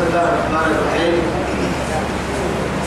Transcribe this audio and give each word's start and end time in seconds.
بسم 0.00 0.08
الله 0.08 0.32
الرحمن 0.32 0.70
الرحيم. 0.76 1.16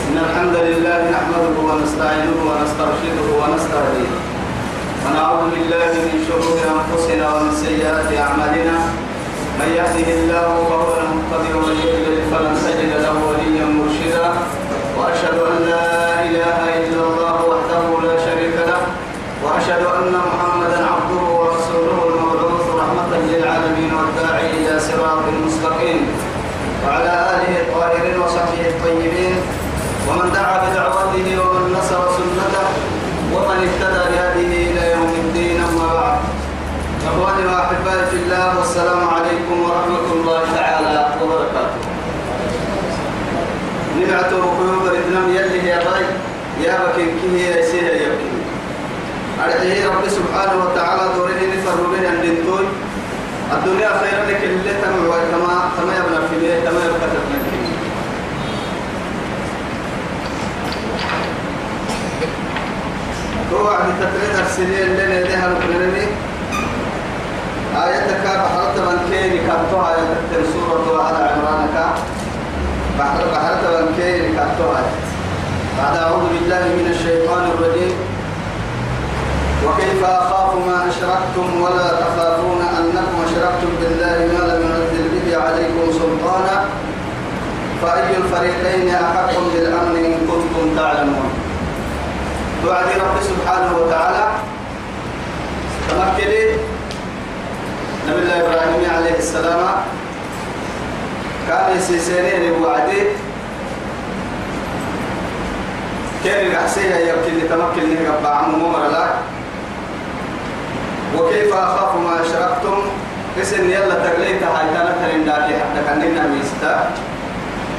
إن 0.06 0.16
الحمد 0.26 0.56
لله 0.68 0.98
نحمده 1.14 1.56
ونستعينه 1.68 2.38
ونسترشده 2.48 3.28
ونستهديه. 3.40 4.12
ونعوذ 5.04 5.42
بالله 5.54 5.90
من 6.06 6.16
شرور 6.26 6.58
أنفسنا 6.74 7.26
ومن 7.34 7.52
سيئات 7.54 8.10
أعمالنا. 8.26 8.76
من 9.60 9.68
يهده 9.78 10.08
الله 10.18 10.48
فهو 10.70 10.92
المهتدي 11.02 11.50
ومن 11.54 11.76
يضلل 11.86 12.18
فلن 12.34 12.54
تجد 12.66 12.92
له 13.06 13.16
وليا 13.28 13.66
مرشدا. 13.78 14.26
وأشهد 14.98 15.38
أن 15.50 15.56
لا 15.70 15.86
إله 16.28 16.58
إلا 16.82 17.02
الله 17.10 17.36
وحده 17.50 17.84
لا 18.06 18.14
شريك 18.26 18.56
له 18.70 18.82
وأشهد 19.44 19.82
أن 19.98 20.14
محمدا 20.30 20.78
عبده 20.92 21.22
ورسوله 21.38 21.98
المبعوث 22.10 22.66
رحمة 22.82 23.10
للعالمين 23.30 23.90
والداعي 23.98 24.46
إلى 24.58 24.74
صراط 24.88 25.24
مستقيم 25.46 26.02
وعلى 26.84 27.14
آله 27.34 27.52
الطاهرين 27.64 28.16
وصحبه 28.20 28.64
الطيبين 28.74 29.34
ومن 30.08 30.28
دعا 30.36 30.56
بدعوته 30.64 31.26
ومن 31.40 31.64
نصر 31.76 32.00
سنته 32.18 32.66
ومن 33.34 33.58
اهتدى 33.66 34.02
بهذه 34.10 34.50
إلى 34.70 34.82
يوم 34.92 35.12
الدين 35.24 35.58
أما 35.68 35.88
بعد 35.98 36.18
إخواني 37.08 37.44
وأحبائي 37.48 38.04
في 38.10 38.16
الله 38.16 38.58
والسلام 38.58 39.00
عليكم 39.16 39.56
ورحمة 39.64 40.08
الله 40.16 40.42
تعالى 40.58 40.96
وبركاته 41.22 41.80
نبعته 44.14 44.36
قيوب 44.36 44.86
الإدنام 44.86 45.28
يلي 45.30 45.68
يا 45.68 45.78
باي 45.78 46.04
يا 46.64 46.78
بكين 46.86 47.08
كيه 47.22 47.46
يا 47.46 47.62
سيه 47.62 47.82
يا 47.82 48.08
بكين 48.08 48.38
أرجعي 49.44 49.86
رب 49.86 50.08
سبحانه 50.08 50.64
وتعالى 50.64 51.14
دوره 51.14 51.30
نفر 51.30 51.86
بين 51.92 52.04
الدنتوي 52.04 52.66
الدنيا. 53.52 53.88
خير 53.88 54.18
لك 54.28 54.44
اللي 54.44 54.72
تمع 54.82 55.16
كما 55.30 55.70
كما 55.76 55.92
يبنى 55.96 56.28
في 56.28 56.36
بيت 56.40 56.64
كما 56.64 56.80
يبقى 56.84 57.08
تبنى 57.10 57.38
هو 63.52 63.68
عند 63.68 63.94
تقرير 64.00 64.46
السنين 64.46 64.82
اللي 64.82 65.20
نديها 65.20 65.46
القرنين 65.48 66.08
آياتك 67.76 68.24
بحرت 68.24 68.78
من 68.78 69.08
كيني 69.10 69.38
كانتوها 69.38 69.94
آيات 69.94 70.46
سورة 70.52 71.02
على 71.02 71.16
عمرانك. 71.18 71.94
بحر 72.98 73.20
بحرت 73.32 73.64
من 73.64 73.94
كيني 73.98 74.36
كانتوها 74.36 74.82
بعد 75.78 75.96
أعوذ 75.96 76.24
بالله 76.32 76.64
من 76.78 76.86
الشيطان 76.94 77.44
الرجيم. 77.50 77.96
وكيف 79.66 80.04
أخاف 80.04 80.54
ما 80.66 80.88
أشركتم 80.88 81.60
ولا 81.62 81.88
تخافون 82.02 82.60
أنكم 82.78 83.16
أشركتم 83.26 83.70
بالله 83.80 84.16
ما 84.34 84.42
لم 84.50 84.62
ينزل 84.70 85.04
به 85.14 85.36
عليكم 85.44 85.92
سلطانا؟ 85.92 86.64
فأي 87.82 88.16
الفريقين 88.16 88.94
أحق 88.94 89.32
بالأمن 89.52 89.96
إن 90.04 90.14
كنتم 90.30 90.76
تعلمون؟ 90.76 91.30
وعد 92.66 92.86
رب 92.86 93.16
سبحانه 93.30 93.70
وتعالى. 93.78 94.24
تمكني. 95.88 96.44
نبي 98.08 98.22
الله 98.22 98.40
إبراهيم 98.40 98.82
عليه 98.96 99.18
السلام 99.18 99.60
كان 101.48 101.76
يسيسيني 101.76 102.50
وعدي. 102.50 103.02
كان 106.24 106.46
العسية 106.46 106.96
يمكن 106.96 107.48
تمكن 107.48 107.84
لك 107.90 108.08
بعمو 108.24 108.56
ممر 108.56 108.94
وكيف 111.18 111.54
أخاف 111.54 111.94
ما 111.96 112.22
أشركتم 112.22 112.78
اسم 113.42 113.70
يلا 113.70 113.94
تقليت 113.94 114.42
هاي 114.42 114.66
كانت 114.74 114.98
لنداكي 115.14 115.54
حتى 115.60 115.80
كان 115.86 116.00
ميستا 116.32 116.90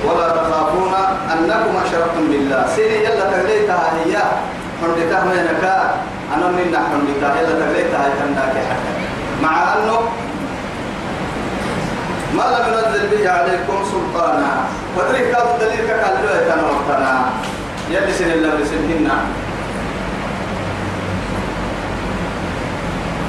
ولا 0.05 0.27
تخافون 0.29 0.93
أنكم 1.33 1.73
أشركتم 1.85 2.27
بالله. 2.29 2.65
سيني 2.75 3.03
يلا 3.05 3.25
تقليتها 3.31 3.93
هي 4.05 4.13
ما 5.25 5.33
ينكا 5.33 5.95
أنا 6.37 6.47
من 6.47 6.77
حندتها 6.91 7.41
يلا 7.41 7.65
هاي 7.95 8.11
كان 8.19 8.35
حتى. 8.69 8.93
مع 9.43 9.73
أنه 9.73 9.99
ما 12.37 12.43
لم 12.53 12.65
ينزل 12.73 13.07
به 13.11 13.29
عليكم 13.29 13.77
سلطانا. 13.91 14.51
ودري 14.97 15.19
كاد 15.31 15.47
دليل 15.59 15.87
كقال 15.87 16.15
له 16.25 16.31
يتنوتنا 16.41 17.13
يلي 17.91 18.13
سن 18.13 18.31
الله 18.31 18.51
بسنهن 18.61 19.07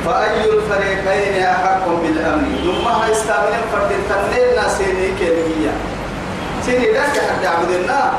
فأي 0.07 0.51
الفريقين 0.51 1.43
أحق 1.45 1.87
بالأمن؟ 1.89 2.55
ثم 2.65 2.87
هيستعمل 3.03 3.55
فرد 3.73 3.91
التنين 3.91 4.57
ناسيني 4.57 5.09
كيمية 5.19 5.73
سيني 6.67 6.91
لك 6.93 7.15
حد 7.29 7.47
عبدنا 7.47 8.13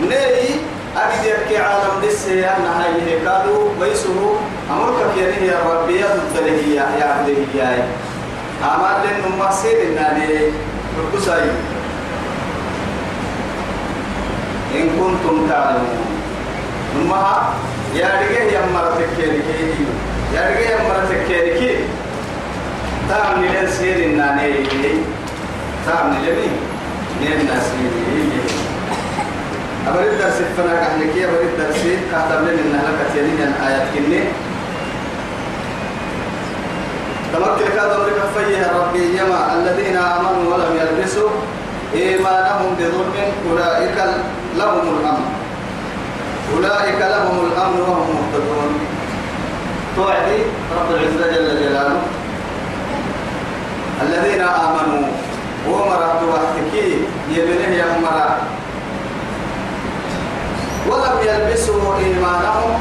نيي 0.00 0.50
أجد 0.96 1.24
يكي 1.24 1.56
عالم 1.58 1.94
دسي 2.04 2.44
أن 2.44 2.64
هاي 2.76 3.16
هكادو 3.16 3.68
ويسه 3.80 4.36
أمرك 4.70 5.16
يا 5.42 5.58
ربي 5.68 6.00
يا 6.00 6.06
ضد 6.06 6.46
يا 7.54 7.88
يا 8.62 8.74
أمان 8.76 9.02
لن 9.04 9.32
نمسير 9.38 9.82
النادي 9.82 10.38
ركساي 10.98 11.50
إن 14.74 14.88
كنتم 14.98 15.46
تعلمون 15.48 16.06
نمها 16.96 17.54
يا 17.94 18.06
رجال 18.06 18.52
يا 18.52 18.60
مرتك 18.74 19.18
يا 20.34 20.40
رجال 20.48 20.70
يا 20.70 20.78
مرتك 20.88 21.26
كيريه 21.28 21.76
تعمل 23.08 23.46
لن 23.46 23.70
سير 23.70 23.96
النادي 24.06 24.54
تعمل 25.86 26.16
لمين 26.22 26.52
نين 27.20 27.46
ناسير 27.46 27.92
أبرد 29.88 30.18
درس 30.18 30.38
فنا 30.56 30.80
كحلكي 30.80 31.24
أبرد 31.24 31.50
درس 31.58 31.82
كاتب 32.12 32.42
لنا 32.42 32.60
إنها 32.62 32.82
لك 32.82 33.12
تيرين 33.12 33.52
آيات 33.66 33.86
كني 33.94 34.22
تمكن 37.32 37.72
فيه 38.46 38.72
ربي 38.80 39.18
يما 39.18 39.54
الذين 39.54 39.96
آمنوا 39.96 40.54
ولم 40.54 40.72
يلبسوا 40.80 41.30
إيمانهم 41.94 42.70
بظلم 42.78 43.14
أولئك 43.50 43.98
لهم 44.56 44.84
الأمن. 44.98 45.28
أولئك 46.54 47.00
لهم 47.00 47.36
الأمن 47.46 47.80
وهم 47.80 48.08
مهتدون. 48.16 48.72
توعدي 49.96 50.40
رب 50.78 50.90
العزة 50.90 51.24
جل 51.34 51.48
جلاله. 51.62 52.00
الذين 54.02 54.40
آمنوا 54.40 55.06
ومرأة 55.68 56.20
وحتكي 56.32 56.88
يبنه 57.30 57.72
يمرأ 57.82 58.36
ولم 60.88 61.16
يلبسوا 61.22 61.96
إيمانهم. 61.98 62.72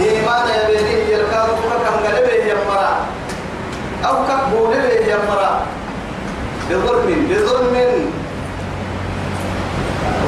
إيمان 0.00 0.46
يبنه 0.58 0.90
يلقاه 1.08 1.46
كم 1.84 1.96
قلبه. 2.06 2.41
أو 4.04 4.14
كبول 4.26 4.70
به 4.70 5.06
يمرا 5.12 5.52
بظلم 6.70 7.08
بظلم. 7.30 7.76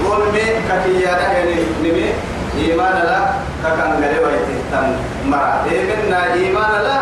ظلم 0.04 0.36
ككيانا 0.68 1.32
يعني 1.32 1.56
نمي. 1.82 2.12
إيمان 2.58 2.96
لا 3.08 3.20
ككان 3.64 3.90
غريبا 4.02 4.30
يتهتم 4.36 4.86
مرا. 5.26 5.64
إيمنا 5.70 6.34
إيمان 6.34 6.72
لا 6.86 6.98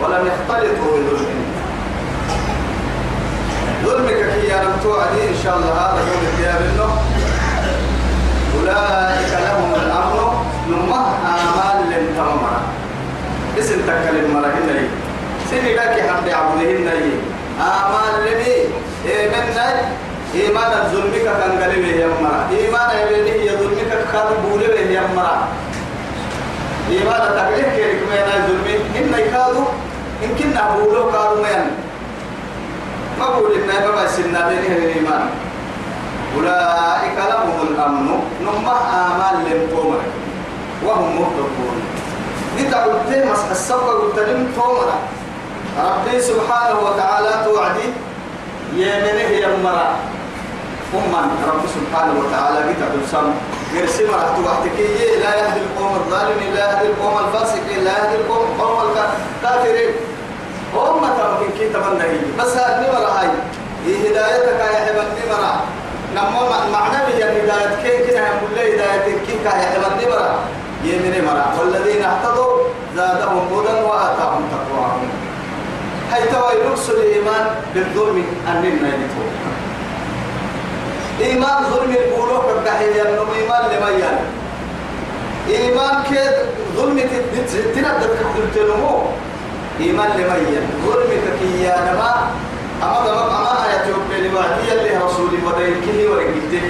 ولم 0.00 0.22
يختلطوا 0.26 0.92
بظلم 1.06 1.40
ظلم 3.84 4.06
ككيانا 4.06 4.70
توعدي 4.82 5.22
إن 5.28 5.36
شاء 5.44 5.56
الله. 5.56 5.72
هذا 5.72 6.00
يوم 6.00 6.22
القيامة 6.28 6.88
أولئك 8.56 9.32
لهم 9.46 9.70
الأمر 9.74 10.18
نمه 10.68 11.06
آمال 11.34 11.78
لن 11.90 12.04
اسم 13.58 13.80
تكلم 13.80 14.34
مرا. 14.34 14.48
هنا 14.48 15.05
سيدي 15.50 15.74
لك 15.74 15.96
حد 16.10 16.28
عبدهن 16.28 16.84
ني 16.84 17.12
آمان 17.60 18.14
لني 18.26 18.54
إيمان 19.06 19.46
ني 19.56 20.42
إيمان 20.42 20.72
الظلمك 20.72 21.22
كان 21.22 21.52
قلبه 21.62 21.92
يمرا 22.02 22.34
إيمان 22.50 22.90
يبينه 23.00 23.36
يظلمك 23.50 23.92
كان 24.12 24.28
بوله 24.42 24.80
يمرا 24.96 25.48
إيمان 26.90 27.22
تقليل 27.36 27.68
كيرك 27.76 28.00
مينا 28.10 28.34
ظلمي. 28.46 28.74
إن 28.98 29.14
يكادو 29.18 29.64
إن 30.24 30.30
كنا 30.38 30.62
بوله 30.76 31.12
كادو 31.12 31.42
مين؟ 31.42 31.64
ما 33.18 33.26
بقول 33.28 33.52
إن 33.52 33.66
ما 33.96 34.06
سننا 34.06 34.48
بينه 34.48 34.76
الإيمان. 34.76 35.24
أولئك 36.36 37.16
لهم 37.30 37.50
الأمن. 37.68 38.08
نمه 38.42 38.78
آمان 39.04 39.34
لنقوم 39.44 39.98
وهم 40.84 41.16
مهتدون. 41.16 41.78
نتعود 42.58 43.00
تيمس 43.12 43.42
السبب 43.50 43.88
قلت 44.00 44.18
لهم 44.18 44.52
تومنا 44.56 44.96
ربي 45.76 46.20
سبحانه 46.20 46.78
وتعالى 46.80 47.44
توعدي 47.44 47.88
يمنه 48.72 49.30
يمرا 49.44 49.88
أما 50.94 51.20
رب 51.48 51.64
سبحانه 51.76 52.14
وتعالى 52.20 52.58
كتاب 52.72 52.92
السم 53.04 53.28
يرسم 53.74 54.08
رحت 54.14 54.36
وحدك 54.44 54.78
لا 55.22 55.32
يهدي 55.40 55.60
القوم 55.60 55.94
الظالم 55.94 56.40
لا 56.54 56.72
يهدي 56.72 56.86
القوم 56.88 57.14
الفاسق 57.24 57.66
لا 57.84 57.92
يهدي 57.98 58.16
القوم 58.16 58.44
القوم 58.52 58.78
الكافرين. 58.88 59.94
هم 60.74 61.00
تركين 61.18 61.50
كي 61.58 61.68
تمنى 61.68 62.08
بس 62.38 62.56
هذه 62.56 62.86
ولا 62.90 63.20
هاي. 63.20 63.28
هدايتك 63.86 64.60
يا 64.60 64.80
حبيب 64.86 65.28
مرا. 65.30 65.54
نما 66.14 66.66
معنى 66.72 67.20
يا 67.20 67.26
هداية 67.26 67.76
كي 67.82 68.10
كنا 68.10 68.20
نقول 68.20 68.50
له 68.56 68.62
هدايتك. 68.62 69.22
كي 69.26 69.44
يا 69.44 69.50
حبيبي 69.50 70.10
مرا. 70.12 70.38
يمني 70.84 71.20
مرا. 71.22 71.46
والذين 71.60 72.04
اهتدوا 72.04 72.52
زادهم 72.96 73.38
هدى 73.52 73.74
وآتاهم 73.86 74.42
تقواهم. 74.52 75.08
هاي 76.12 76.22
توي 76.32 76.68
نقص 76.68 76.88
الإيمان 76.90 77.44
بالظلم 77.74 78.24
أننا 78.48 78.88
يتوب 78.88 79.30
إيمان 81.20 81.64
ظلم 81.70 81.96
البولوك 81.96 82.44
الدحية 82.58 83.02
أنه 83.02 83.26
إيمان 83.36 83.62
لميان 83.72 84.18
إيمان 85.48 86.02
كيد 86.02 86.36
ظلم 86.76 86.98
تندد 87.74 88.10
كتلتنمو 88.18 89.02
إيمان 89.80 90.10
لميان 90.10 90.66
ظلم 90.86 91.10
تكيا 91.26 91.76
نما. 91.92 92.30
أما 92.82 92.98
دمك 93.06 93.32
أما 93.32 93.64
آيات 93.66 93.86
يوم 93.86 94.08
لبعدي 94.18 94.70
يلي 94.70 94.96
رسولي 95.04 95.38
ودينكه 95.46 96.10
ورقيته 96.10 96.64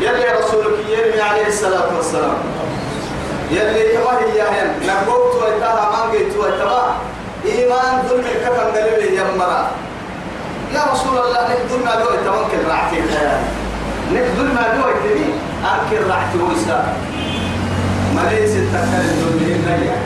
يلي 0.00 0.38
رسولك 0.40 0.76
يرمي 0.88 1.20
عليه 1.20 1.46
الصلاة 1.46 1.96
والسلام. 1.96 2.38
يلي 3.50 3.96
كما 3.96 4.18
هي 4.20 4.42
هن. 4.42 4.86
نقوت 4.86 5.34
ويتها 5.42 5.90
ما 5.90 6.12
قيت 6.12 6.36
ويتما 6.36 6.96
إيمان 7.52 8.02
ظلم 8.08 8.24
الكفن 8.34 8.66
قلبه 8.74 9.04
يمرا. 9.20 9.70
يا 10.74 10.82
رسول 10.92 11.18
الله 11.18 11.40
نقدر 11.50 11.78
ما 11.84 11.94
دو 12.02 12.08
يتمكن 12.14 12.60
رعتي 12.70 12.96
الخيال 13.00 13.40
نقدر 14.12 14.46
ما 14.56 14.64
دو 14.74 14.88
يتمي 14.88 15.28
أنكر 15.70 16.06
رعتي 16.10 16.38
ويسا 16.38 16.78
ما 18.14 18.22
ليس 18.30 18.52
تكل 18.72 19.04
الظلم 19.10 19.40
إلا 19.54 19.96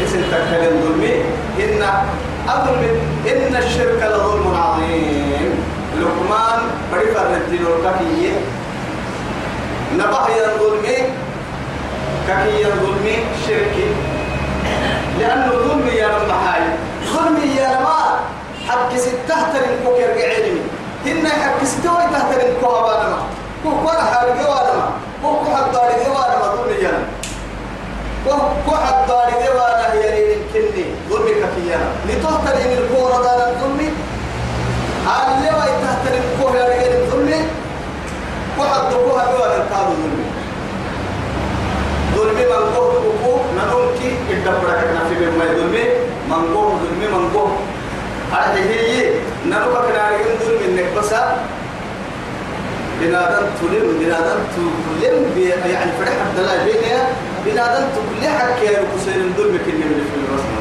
ليس 0.00 0.12
تكل 0.12 0.62
الظلم 0.72 1.04
إن 1.60 1.82
أظلم 2.48 3.00
إن 3.30 3.56
الشرك 3.56 4.00
لظلم 4.12 4.54
عظيم. 4.54 5.52
لقمان 6.00 6.60
بريفر 6.92 7.26
الدين 7.36 7.66
الكفيه 7.66 8.32
نبه 9.94 10.26
الظلم 10.46 10.86
ككي 12.28 12.66
الظلم 12.66 13.06
شركي 13.46 13.88
لأنه 15.18 15.52
ظلم 15.52 15.88
يا 15.96 16.06
رب 16.06 16.30
حاي 16.30 16.62
ظلم 17.14 17.56
يا 17.58 17.70
رب 17.80 18.18
حق 18.68 18.96
ستة 18.96 19.36
تنكو 19.52 19.90
كرق 19.96 20.18
علمي 20.28 20.62
هن 21.06 21.26
حق 21.28 21.64
ستة 21.64 22.18
تنكو 22.30 22.66
هبانما 22.66 23.18
كو 23.64 23.70
كوانا 23.70 24.02
حارق 24.02 24.50
وأنا 24.50 24.90
كو 25.22 25.28
كو 25.36 25.54
حق 25.56 25.72
داري 25.72 26.10
وأنا 26.14 26.36
ظلم 26.56 26.82
يا 26.82 26.90
رب 28.26 28.40
كو 28.66 28.76
حق 28.76 29.08
داري 29.08 29.48
وأنا 29.56 29.92
هي 29.92 30.10
رين 30.14 30.40
كني 30.52 30.84
ظلم 31.10 31.26
كفيانا 31.42 31.88
لتهتر 32.08 32.54
إن 32.56 32.72
الكورة 32.78 33.22
دار 33.22 33.48
الظلم 33.48 33.92
اللي 35.08 35.50
ويتهتر 35.50 36.14
الكورة 36.24 36.58
يا 36.58 36.98
الظلم 37.00 37.46
وحد 38.58 38.90
دقوها 38.90 39.24
بوانا 39.32 39.64
كانوا 39.70 39.94
ظلمي 39.94 40.26
ظلمي 42.16 42.44
من 42.44 42.74
قوه 42.76 42.92
دقوه 42.92 43.40
ننوكي 43.56 43.88
الدبرة 44.30 44.72
كنا 44.80 45.02
في 45.08 45.14
بما 45.14 45.44
ظلمي 45.44 45.84
من 46.28 46.54
قوه 46.54 46.78
ظلمي 46.82 47.06
من 47.18 47.30
قوه 47.34 47.56
هذه 48.32 48.70
هي. 48.70 49.10
ننوكا 49.46 49.80
كنا 49.80 50.10
ظلمي 50.44 50.64
إنك 50.68 50.88
بس 50.98 51.14
بنادم 53.00 53.46
تلم 53.60 53.98
بنادم 54.00 54.38
تلم 54.56 55.38
يعني 55.66 55.92
فرح 55.98 56.14
عبد 56.26 56.38
الله 56.38 56.56
بينها 56.64 57.02
بنادم 57.46 57.86
تلم 57.94 58.30
حكي 58.38 58.64
يا 58.64 58.82
كسين 58.94 59.34
ظلمك 59.36 59.60
اللي 59.68 59.84
من 59.84 60.06
في 60.10 60.16
الرسم 60.24 60.52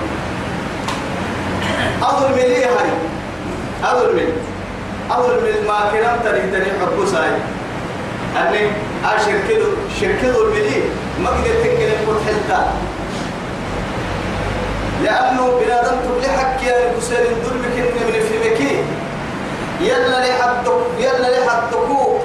أظلم 2.03 2.35
لي 2.35 2.65
هاي 2.65 2.89
أظلم 3.83 4.19
أظلم 5.11 5.43
ما 5.67 5.79
كلام 5.91 6.19
تريد 6.25 6.51
تريد 6.51 6.73
حبوساي 6.81 7.29
أني 8.37 8.69
أشركه 9.05 9.61
شركه 10.01 10.41
الملي 10.43 10.81
ما 11.23 11.29
قدر 11.29 11.55
تكلم 11.63 11.97
قلت 12.07 12.21
حلتا. 12.27 12.73
لأنه 15.03 15.51
بنادم 15.59 15.97
تبلي 16.05 16.27
حكي 16.37 16.65
يا 16.65 16.93
كسر 16.97 17.15
الظلم 17.31 17.61
كن 17.75 18.07
من 18.07 18.19
فمكي 18.29 18.83
يلا 19.81 20.19
لحدك 20.19 20.81
يلا 20.99 21.27
لحدكو 21.39 22.17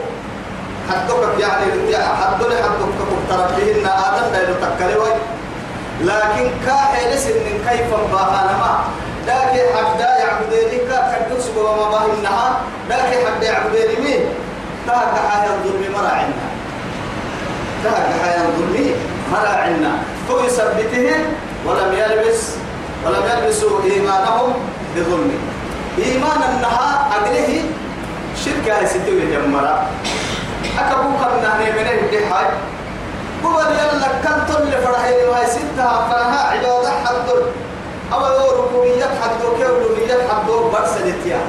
حدك 0.90 1.40
يعني 1.40 1.64
حد 1.96 2.42
لحدك 2.42 2.92
تربيهن 3.28 3.86
آدم 3.86 4.32
لا 4.32 4.42
يتكلم 4.42 5.02
لكن 6.00 6.50
كاحل 6.66 7.19
سن 7.19 7.32
كيف 7.69 7.90
باهانا 8.12 8.56
ما 8.58 8.84
لكن 9.26 9.62
حدا 9.76 10.18
يعبدينك 10.18 10.90
كدوس 11.28 11.46
وما 11.56 11.90
باهنها 11.90 12.60
لكن 12.90 13.26
حدا 13.26 13.46
يعبديني 13.46 13.96
مين 14.04 14.20
تهك 14.86 15.14
حياة 15.30 15.50
الظلم 15.54 15.92
مرا 15.92 16.08
عنا 16.08 16.46
تهك 17.84 18.06
حياة 18.22 18.42
الظلم 18.48 18.94
مرا 19.32 19.48
عنا 19.48 19.92
تو 20.28 20.44
يثبتهم 20.44 21.20
ولم 21.66 21.92
يلبس 21.92 22.62
ولم 23.06 23.22
يلبسوا 23.31 23.82
إيمانهم 23.84 24.52
بظلم. 24.96 25.31
إيمان 25.99 26.40
النها 26.50 27.08
أقله 27.16 27.62
شركة 28.44 28.87
ستوي 28.87 29.20
جمرا 29.32 29.87
أكبو 30.78 31.08
كنا 31.20 31.54
من 31.58 31.87
الدحاج 31.87 32.46
هو 33.44 33.60
يلا 33.60 34.08
كنت 34.25 34.56
اللي 34.60 34.76
فرحين 34.76 35.28
وهي 35.28 35.46
ستة 35.46 35.87
فرها 36.08 36.40
عبادة 36.52 36.90
حدر 37.04 37.43
أو 38.12 38.62
ربوبية 38.64 39.04
حدو 39.04 39.49
كولوبية 39.56 40.19
حدو 40.31 40.69
برسلتيا 40.69 41.40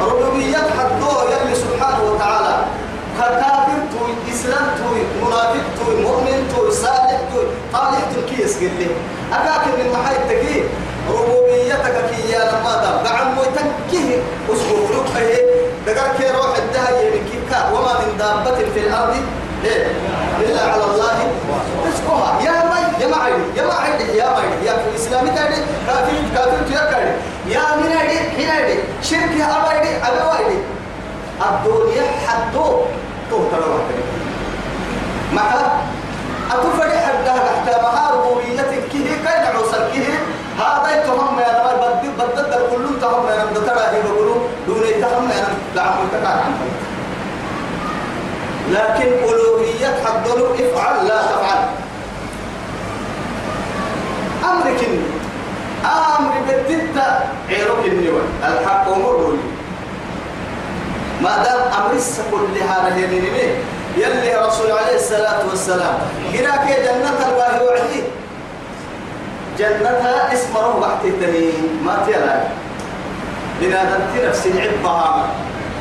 ربوبية 0.00 0.56
حدو 0.56 1.10
يلي 1.30 1.54
سبحانه 1.54 2.02
وتعالى. 2.12 2.56
كافر 3.18 3.78
توي 3.92 4.34
إسلام 4.34 4.66
توي 4.78 5.00
منافق 5.22 5.64
توي 5.78 6.02
مؤمن 6.02 6.52
توي 6.56 6.70
صالح 6.70 7.20
توي 7.32 7.44
طالح 7.72 8.00
تركيس 8.14 8.56
قل 8.56 8.70
لي 8.78 8.86
أكاك 9.32 9.66
من 9.78 9.92
محايد 9.92 10.20
تكي 10.28 10.64
ربوبيتك 11.10 11.96
كي 12.10 12.32
يا 12.32 12.38
لما 12.38 12.72
دام. 12.82 13.04
دعم 13.04 13.38
ويتكيه 13.38 14.18
أسبوع 14.52 15.04
هي 15.16 15.36
دقر 15.86 16.08
كي 16.18 16.30
روح 16.30 16.56
الدهي 16.56 17.10
من 17.10 17.22
كيكا 17.30 17.70
وما 17.72 17.92
من 18.00 18.18
دابة 18.18 18.56
في 18.74 18.80
الأرض. 18.80 19.16
إيه 19.64 19.86
إلا 20.40 20.62
على 20.72 20.84
الله. 20.84 21.18
رزقها 21.86 22.40
يا 22.40 22.50
مي 22.50 23.02
يا 23.04 23.08
معي 23.08 23.32
يا 23.56 23.66
معي 23.66 24.16
يا 24.16 24.26
معي 24.30 24.66
يا 24.66 24.72
في 24.72 24.88
الإسلام 24.90 25.26
تاني 25.26 25.56
كافر 25.86 26.12
كافر 26.34 26.72
يا 26.72 26.90
كاري 26.90 27.12
يا 27.48 27.60
من 27.76 27.92
أيدي 27.96 28.44
هنا 28.44 28.58
أيدي 28.66 28.80
شرك 29.02 29.30
يا 29.38 29.44
أبا 29.44 29.70
أيدي 29.72 29.96
أبا 29.96 30.38
أيدي 30.38 30.58
الدنيا 31.42 32.04
حدو. 32.26 32.80
تو 33.30 33.38
تلوه 33.50 33.80
مع 35.32 35.42
أتفرح 36.50 37.04
حتى 37.06 37.30
حتى 37.30 37.82
مع 37.82 38.10
ربوبيتك. 38.10 38.70
كه 38.92 39.08
كاين 39.24 39.46
عوصل 39.56 39.82
كه 39.94 40.06
هذا 40.58 40.88
يتهم 40.96 41.38
يا 41.38 41.50
نمر 41.58 41.74
بدد 41.82 42.12
بدد 42.18 42.52
كل 42.70 43.00
تهم 43.00 43.26
يا 43.28 43.44
نمر 43.44 43.66
ترى 43.66 43.84
هي 43.92 44.02
بقولوا 44.02 44.36
دون 44.66 44.82
يتهم 44.82 45.30
يا 45.30 45.40
نمر 45.44 45.56
لا 45.74 45.82
عم 45.82 46.08
تكار 46.12 46.44
لكن 48.70 49.08
ألوهية 49.28 49.94
حدلوا 50.04 50.54
افعل 50.54 51.06
لا 51.08 51.22
تفعل. 51.22 51.60
أمرك 54.44 54.80
أمر 55.84 56.32
بدت 56.48 56.98
عيرك 57.48 57.84
النوى 57.86 58.22
الحق 58.48 58.88
أمر 58.88 59.36
ما 61.22 61.42
دام 61.44 61.60
أمرس 61.78 62.20
كلها 62.30 62.88
رهي 62.88 63.06
من 63.06 63.24
يلي 63.96 64.34
رسول 64.46 64.70
عليه 64.70 64.96
الصلاة 64.96 65.46
والسلام. 65.50 65.98
هناك 66.34 66.66
جنة 66.66 67.18
الله 67.28 67.62
وعدي 67.64 68.02
جنتها 69.58 70.32
اسمه 70.32 70.66
وقت 70.76 71.04
التنين 71.04 71.80
ما 71.84 72.02
تيلا 72.06 72.40
بنادم 73.60 74.00
تنفس 74.14 74.46
عبها 74.46 75.28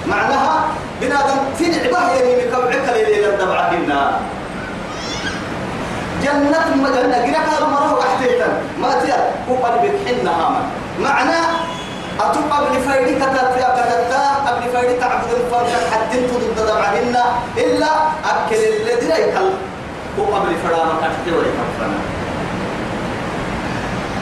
معناها 0.07 0.65
بنادم 1.01 1.37
تنعبه 1.59 2.11
يعني 2.11 2.45
مكبعك 2.45 2.89
ليلة 2.93 3.29
الدبعة 3.29 3.71
النار 3.71 4.19
جنة 6.23 6.75
مجنة 6.75 7.17
قرأ 7.17 7.37
هذا 7.37 7.65
مرة 7.67 7.93
وقت 7.93 8.21
ما 8.81 8.99
تيلا. 9.01 9.17
هو 9.49 9.55
قلبك 9.55 9.93
حنها 10.07 10.61
معناه 10.99 11.45
أتوب 12.19 12.43
قبل 12.51 12.81
فايدة 12.81 13.25
كتبت 13.25 13.55
كتبت 13.57 14.13
قبل 14.47 14.69
فايدة 14.73 14.99
تعبد 14.99 15.31
الفرد 15.31 15.67
حتى 15.91 16.17
ضد 16.27 16.65
دمعهن 16.67 17.15
إلا 17.57 17.87
أكل 18.25 18.55
الذين 18.55 19.11
يكل 19.11 19.49
هو 20.19 20.35
قبل 20.35 20.55
فرامة 20.63 20.93
كتبت 21.01 21.37
ويكفنا 21.37 22.14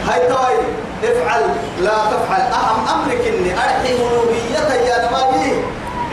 هاي 0.08 0.28
توي 0.28 0.58
افعل 1.04 1.44
لا 1.82 1.98
تفعل. 2.12 2.42
أهم 2.42 2.88
أمرك 2.94 3.22
إني 3.28 3.52
أرحي 3.54 3.94
ألوهية 3.96 4.70
يا 4.88 4.98
نماذج 5.10 5.56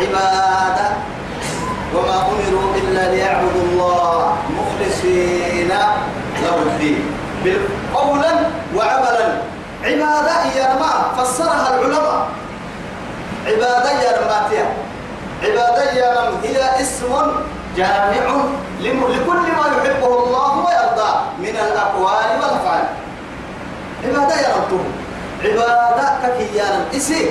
عبادة. 0.01 0.89
وما 1.95 2.17
أمروا 2.17 2.75
إلا 2.77 3.11
ليعبدوا 3.11 3.63
الله 3.63 4.37
مخلصين 4.59 5.69
له 6.43 6.57
الدين. 6.63 7.05
قولا 7.95 8.33
وعملا. 8.77 9.29
عبادة 9.85 10.45
يا 10.57 10.75
ما 10.81 10.93
فسرها 11.23 11.75
العلماء. 11.75 12.29
عبادة 13.47 13.91
يا 13.91 14.11
رماتيا 14.21 14.67
عبادة 15.43 15.93
يا 15.93 16.09
رم 16.21 16.35
هي 16.43 16.83
اسم 16.83 17.13
جامع 17.77 18.25
لكل 18.81 19.47
ما 19.59 19.65
يحبه 19.77 20.25
الله 20.25 20.53
ويرضى 20.59 21.13
من 21.39 21.57
الأقوال 21.67 22.29
والأفعال. 22.41 22.85
عبادة 24.05 24.35
يا 24.41 24.49
ربه 24.57 24.81
عبادة 25.45 26.09
ككيانا 26.23 26.85
إسي. 26.97 27.31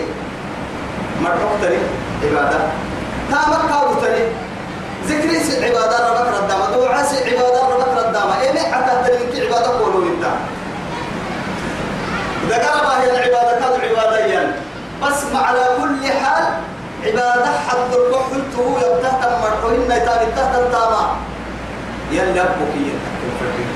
مرحوك 1.21 1.51
تري 1.61 1.77
عبادة. 2.23 2.59
تامك 3.31 3.69
كاو 3.69 3.93
تري 4.01 4.23
ذكري 5.07 5.39
سي 5.39 5.65
عبادة 5.65 6.09
ربك 6.09 6.27
ردامة 6.43 6.85
دعاء 6.85 7.03
سي 7.05 7.17
عبادة 7.35 7.61
ربك 7.67 7.97
ردامة 8.07 8.41
إيه 8.41 8.59
حتى 8.71 8.91
تري 9.09 9.45
عبادة 9.47 9.67
قولوا 9.67 10.03
انت 10.09 10.25
ذكر 12.49 12.87
هي 13.01 13.09
العبادة؟ 13.11 13.59
كانت 13.59 13.83
عبادة 13.83 14.17
يعني 14.17 14.51
بس 15.03 15.23
على 15.35 15.63
كل 15.81 16.11
حال 16.11 16.43
عبادة 17.05 17.45
حد 17.67 17.93
الرحلته 17.93 18.77
يبتهت 18.81 19.41
مرحوين 19.43 19.81
نتاب 19.85 20.21
التهت 20.27 20.71
تاما 20.71 21.15
يلا 22.11 22.43
بكية 22.43 22.97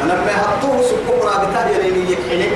أنا 0.04 0.14
ما 0.14 0.32
هطوه 0.42 0.82
سكوك 0.82 1.24
رابطة 1.26 1.68
يليني 1.70 2.12
يكحني. 2.12 2.50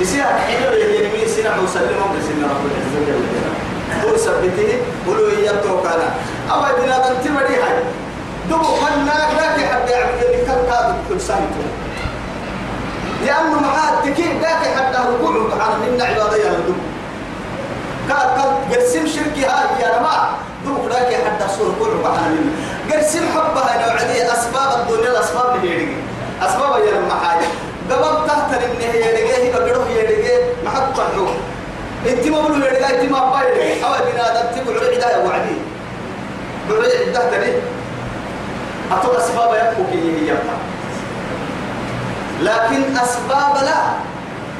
يصير 0.00 0.24
حين 0.24 0.62
يليني 0.62 1.28
سنة 1.28 1.62
وسلمهم 1.64 2.10
بسنة 2.18 2.46
رب 2.50 2.64
العزة 2.66 3.00
جل 3.06 3.20
جلاله. 3.30 3.54
هو 4.04 4.16
سبته 4.16 4.78
ولو 5.06 5.28
يبتو 5.28 5.82
كان 5.82 6.00
أو 6.50 6.60
بنتي 6.60 7.28
بدي 7.28 7.54
هاي 7.62 7.82
دبو 8.50 8.64
خلنا 8.64 9.12
لك 9.12 9.64
حد 9.70 9.88
يعمل 9.88 10.20
لك 10.20 10.46
كل 10.46 11.14
كل 11.14 11.20
سنة. 11.20 11.50
لأنه 13.26 13.60
معاه 13.60 14.00
تكين 14.04 14.40
ذاك 14.40 14.62
حتى 14.76 14.98
ركوع 14.98 15.32
سبحان 15.50 15.78
من 15.80 16.00
عبادة 16.00 16.36
يا 16.36 16.50
لدو 16.50 16.74
قال 18.10 18.28
قال 18.28 18.76
قسم 18.76 19.06
شركي 19.06 19.44
هاي 19.44 19.82
يا 19.82 19.98
رما 19.98 20.30
دوك 20.66 20.92
ذاك 20.92 21.14
حتى 21.14 21.44
صور 21.58 21.74
ركوع 21.74 21.88
سبحان 21.88 22.30
من 22.30 22.52
قسم 22.92 23.24
حبها 23.34 23.92
عدي 24.00 24.32
أسباب 24.32 24.80
الدنيا 24.80 25.10
الأسباب 25.10 25.56
اللي 25.56 25.74
يرجع 25.74 25.96
أسباب 26.42 26.72
يا 26.84 27.00
رما 27.00 27.14
حاجة. 27.24 27.46
قبل 27.90 28.26
تحت 28.28 28.52
إن 28.52 28.80
هي 28.80 29.04
هي 29.44 29.52
بقدره 29.52 29.88
يرجع 29.90 30.34
ما 30.64 30.70
حد 30.70 30.94
طلعوا 30.94 31.28
انت 32.08 32.26
ما 32.26 32.40
بقولوا 32.40 32.66
يرجع 32.66 32.90
انت 32.90 33.12
ما 33.12 33.30
بايرجع 33.30 33.86
أو 33.86 33.92
بنا 34.12 34.34
ده 34.34 34.52
تقول 34.52 34.76
عدة 34.76 35.10
يا 35.12 35.16
وعدي 35.26 35.56
بعدي 36.70 36.96
عدة 37.10 37.30
تاني 37.30 37.52
أتو 38.92 39.12
أسباب 39.18 39.54
يكفوك 39.54 39.86
هي 39.92 40.30
هي 40.30 40.34
لكن 42.42 42.96
أسباب 42.96 43.54
لا. 43.64 43.78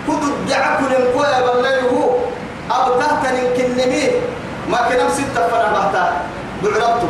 كد 0.09 0.23
الدعاء 0.23 0.81
كل 0.81 0.93
مكوى 1.05 1.27
بلله 1.63 2.19
أو 2.71 3.01
تحت 3.01 3.27
كنمي 3.57 4.11
ما 4.71 4.79
كنا 4.89 5.11
ستة 5.11 5.49
فنا 5.49 5.73
بحتا 5.73 6.21
بعربته 6.65 7.09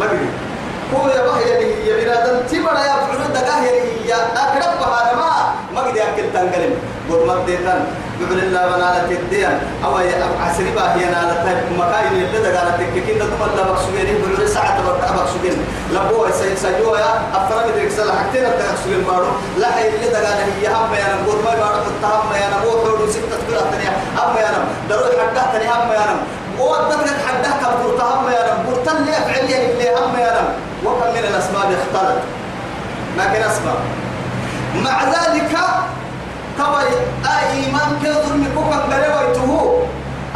ما 0.00 0.06
قدر 0.06 0.18
هو 0.94 1.08
يا 1.08 1.22
بحي 1.26 1.48
يعني 1.50 1.64
يا 1.88 1.94
بنادم 2.04 2.36
تبرا 2.50 2.78
يا 2.88 2.94
بعرب 3.02 3.32
دقاه 3.34 3.62
يعني 3.64 4.08
يا 4.08 4.16
أقرب 4.36 4.72
بحانا 4.80 5.12
ما 5.20 5.30
ما 5.74 5.80
قدر 5.80 6.02
أكل 6.02 6.32
تنقلم 6.34 6.74
قد 7.10 7.20
مديتان 7.28 7.80
بقول 8.20 8.38
الله 8.38 8.62
بنالة 8.66 9.10
الدين 9.10 9.58
أو 9.84 9.96
عسري 10.46 10.70
باهي 10.70 11.04
تايب 11.44 11.58
مكاين 11.78 12.12
اللي 12.12 12.38
دقالة 12.38 12.70
تككين 12.78 13.18
دم 13.18 13.42
الله 13.48 13.62
بقسوين 13.68 14.08
بقول 14.22 14.48
ساعة 14.48 14.82
بقى 14.86 15.12
بقسوين 15.16 15.56
لبوا 15.92 16.30
سي 16.30 16.56
سجوا 16.56 16.98
يا 16.98 17.10
أفراد 17.34 17.66
درك 17.76 17.90
سلا 17.96 18.12
حكتين 18.18 18.44
التقسوين 18.44 19.02
بارو 19.08 19.26
لا 19.58 19.78
هي 19.78 19.88
اللي 19.88 20.08
دقالة 20.08 20.44
هي 20.60 20.66
هم 20.68 20.94
يا 20.94 21.06
نم 21.12 21.20
قد 21.30 21.38
ما 21.44 21.54
بارو 21.60 21.82
تهم 22.02 22.28
يا 22.42 22.48
نم 22.52 22.62
وحول 22.68 23.10
ستة 23.12 23.36
كل 23.48 23.54
التانية 23.56 23.92
هم 24.18 24.36
يا 24.36 24.48
نم 24.54 24.64
دروي 24.88 25.12
حدا 25.20 25.42
تاني 25.52 25.64
هم 25.72 25.92
يا 25.92 26.04
نم 26.10 26.20
وقدرت 26.60 27.16
حدا 27.26 27.50
كبر 27.62 27.98
تهم 27.98 28.28
يا 28.28 28.42
نم 28.48 28.58
برتن 28.70 29.04
لي 29.04 29.10
أفعليا 29.18 29.58
اللي 29.70 29.88
هم 29.90 30.16
يا 30.18 30.32
نم 30.40 30.48
وكم 30.84 31.10
من 31.14 31.24
الأسباب 31.30 31.68
اختلط. 31.72 32.18
كان 33.24 33.42
أسباب. 33.42 33.78
مع 34.84 35.04
ذلك 35.04 35.56
كوي 36.58 36.88
إيمان 37.52 37.90
كظلم 38.04 38.44
كوكا 38.54 38.76
قريويته 38.76 39.50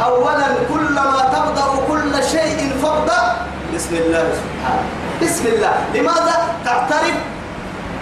أولا 0.03 0.47
كلما 0.73 1.21
تبدأ 1.33 1.67
كل 1.87 2.23
شيء 2.23 2.73
فابدأ 2.83 3.21
بسم 3.75 3.95
الله 3.95 4.23
سبحانه. 4.39 4.85
بسم 5.21 5.45
الله. 5.47 5.73
لماذا؟ 5.93 6.35
تعترف 6.65 7.17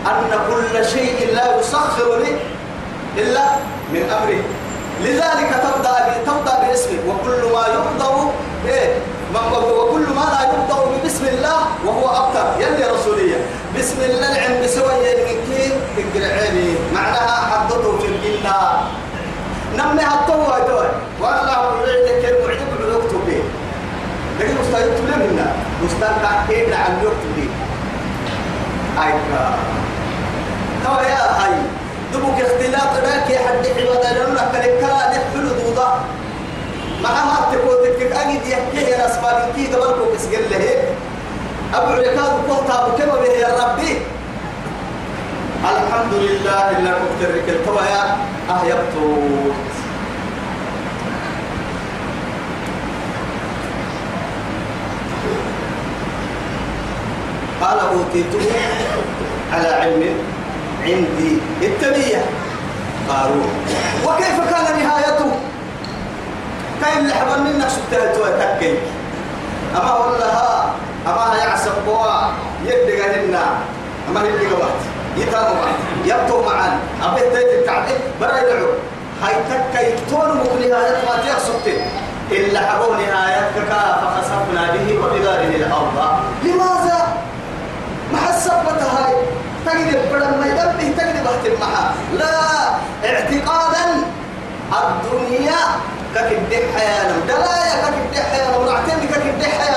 أن 0.05 0.31
كل 0.49 0.85
شيء 0.85 1.33
لا 1.33 1.59
يسخر 1.59 2.17
لي 2.23 2.31
إلا 3.21 3.45
من 3.93 4.03
أمره 4.09 4.43
لذلك 5.03 5.51
تبدأ 5.63 5.95
تبدأ 6.25 6.53
باسمك. 6.61 7.01
وكل 7.07 7.41
ما 7.53 7.63
يبدأ 7.67 8.09
إيه؟ 8.67 8.89
وكل 9.35 10.05
ما 10.15 10.25
لا 10.33 10.41
بسم 10.53 10.86
الله 11.47 11.67
وهو 11.85 12.05
أبتر 12.09 12.45
يلي 12.61 12.83
رسولية. 12.91 13.37
بسم 13.79 13.97
الله 14.01 14.31
العلم 14.31 14.63
بسوى 14.63 14.93
يمكن 14.93 15.71
تقرعيني 15.97 16.75
معناها 16.93 17.35
حدته 17.51 17.97
في 17.99 18.07
الجنة 18.07 18.55
نمي 19.77 20.01
حطوه 20.01 20.57
هدوه 20.57 20.91
والله 21.21 21.87
يعيدك 21.87 22.25
المعجب 22.25 22.69
بالوقت 22.79 23.13
به 23.27 23.41
لكن 24.39 24.53
مستعد 24.61 24.83
تبلي 24.97 25.27
منا 25.27 25.53
مستعد 25.83 26.15
كحكينا 26.23 26.75
عن 26.75 26.97
الوقت 27.01 27.23
به 27.37 27.49
أيكا 29.03 29.55
كوا 30.85 31.01
يا 31.01 31.23
هاي. 31.39 31.53
دبك 32.13 32.41
اختلاط 32.41 32.93
ذاك 33.03 33.39
حد 33.47 33.65
عبادة. 33.79 34.27
لنا 34.27 34.49
كالكلا 34.53 35.09
نحفل 35.09 35.49
دوضة 35.63 35.87
مع 37.03 37.25
ما 37.25 37.37
تقول 37.51 37.77
تكك 37.85 38.11
أجد 38.11 38.45
يحكي 38.47 38.91
يا 38.91 39.05
أسباب 39.05 39.49
كي 39.55 39.67
دبركو 39.67 40.13
كسجل 40.13 40.49
له 40.51 40.83
أبو 41.73 41.91
عكاد 41.93 42.31
قلت 42.49 43.01
كما 43.01 43.15
به 43.15 43.25
يا 43.31 43.47
ربي. 43.63 43.97
الحمد 45.63 46.13
لله 46.13 46.77
اللي 46.77 46.89
مكترك 46.91 47.49
التويا 47.49 48.17
أهيبتو 48.49 49.07
قال 57.61 57.79
أوتيته 57.79 58.39
على 59.53 59.67
علم 59.67 60.15
عندي 60.83 61.37
التبية 61.61 62.25
قارون 63.09 63.49
وكيف 64.05 64.39
كان 64.49 64.79
نهايته؟ 64.79 65.31
اللي 66.97 67.13
حبل 67.13 67.41
منك 67.43 67.67
سبتها 67.69 68.13
توتكي 68.13 68.77
أما 69.75 69.93
والله 69.93 70.73
أما 71.07 71.35
يعصب 71.37 71.71
بوا 71.85 72.31
يدقى 72.65 73.27
هنا. 73.27 73.45
أما 74.09 74.19
يدقى 74.19 74.59
وقت 74.59 74.81
يتاموا 75.17 75.49
وقت 75.49 75.79
يبتوا 76.05 76.45
معا 76.45 76.79
أبيت 77.03 77.33
تيت 77.33 77.47
التعبير 77.59 77.97
برا 78.21 78.37
يدعو. 78.37 78.67
هاي 79.23 79.33
تكا 79.49 79.81
يكتون 79.81 80.29
ما 81.07 81.23
تيحسبت 81.23 81.67
إلا 82.31 82.59
حبوا 82.59 82.95
نهايتك 82.95 83.69
فخسفنا 84.01 84.71
به 84.73 84.99
وبداره 84.99 85.55
الأرض. 85.55 85.97
لماذا؟ 86.43 86.99
ما 88.13 88.19
حسبت 88.27 88.81
هاي. 88.81 89.15
تجد 89.65 90.13
بدل 90.13 90.37
ما 90.39 90.45
يدبه 90.45 91.03
تجد 91.03 91.23
بحت 91.23 91.59
معها 91.61 91.93
لا. 92.13 92.35
اعتقادا. 93.05 93.85
الدنيا 94.73 95.61
ككد 96.15 96.53
حيانا 96.75 97.15
دلايا 97.27 97.75
ككد 97.83 98.15
حيانا 98.31 98.57
ونعتمد 98.57 99.05
ككد 99.11 99.43
حيانا 99.43 99.76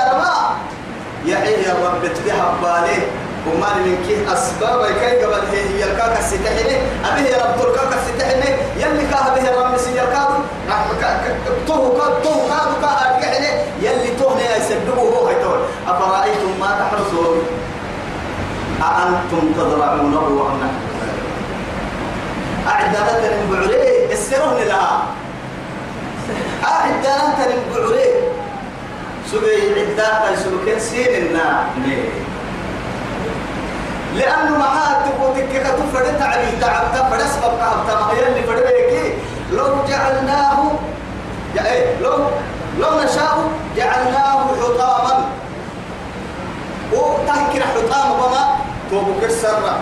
يحيي 1.51 1.63
يا 1.69 1.73
رب 1.73 2.03
تدها 2.15 2.53
بالي 2.63 3.01
وما 3.47 3.73
من 3.75 3.95
كيه 4.07 4.33
أسباب 4.33 4.85
كي 4.85 5.25
قبل 5.25 5.33
هي 5.51 5.59
هي 5.69 5.83
الكاكا 5.91 6.19
الستحنة 6.19 6.77
أبيه 7.05 7.29
يا 7.29 7.37
رب 7.43 7.67
الكاكا 7.67 7.95
الستحنة 8.01 8.49
يلي 8.77 9.05
كاه 9.11 9.35
به 9.35 9.61
رب 9.61 9.77
سي 9.77 9.89
الكادو 9.89 10.37
توه 11.67 11.99
كاد 11.99 12.23
توه 12.23 12.47
كادو 12.49 12.81
كاه 12.81 12.87
أرجعنا 12.87 13.49
يلي 13.81 14.11
نيا 14.37 14.57
يسببه 14.57 15.01
هو 15.01 15.27
هيتول 15.27 15.59
أفرأيتم 15.87 16.51
ما 16.59 16.67
تحرصون 16.79 17.37
أأنتم 18.81 19.53
تزرعونه 19.57 20.47
أم 20.51 20.57
نحن 20.61 20.91
أعدادة 22.67 23.29
من 23.35 23.49
بعليه 23.51 24.13
السرون 24.13 24.57
لها. 24.67 25.03
أعدادة 26.63 27.55
من 27.55 27.73
بعليه 27.75 28.30
سبي 29.31 29.79
عدادة 29.79 30.35
سلوكين 30.35 30.79
سين 30.79 31.25
النار 31.25 31.63
لأنه 34.15 34.57
معاه 34.57 35.05
تقول 35.05 35.37
كيف 35.51 35.67
تفرد 35.67 36.19
تعبي 36.19 36.51
تعب 36.61 36.91
تفرد 36.93 37.21
أسباب 37.21 37.59
تعب 37.59 37.87
تعب 37.87 38.17
يلي 38.17 38.43
فرد 38.43 38.81
لو 39.51 39.67
جعلناه 39.89 40.71
إيه؟ 41.65 41.99
لو 42.01 42.17
لو 42.79 42.99
نشاء 43.03 43.49
جعلناه 43.77 44.47
حطاما. 44.61 45.25
وتهكر 46.93 47.63
حطام 47.63 48.11
وما 48.11 48.55
توبو 48.91 49.21
كسر 49.21 49.75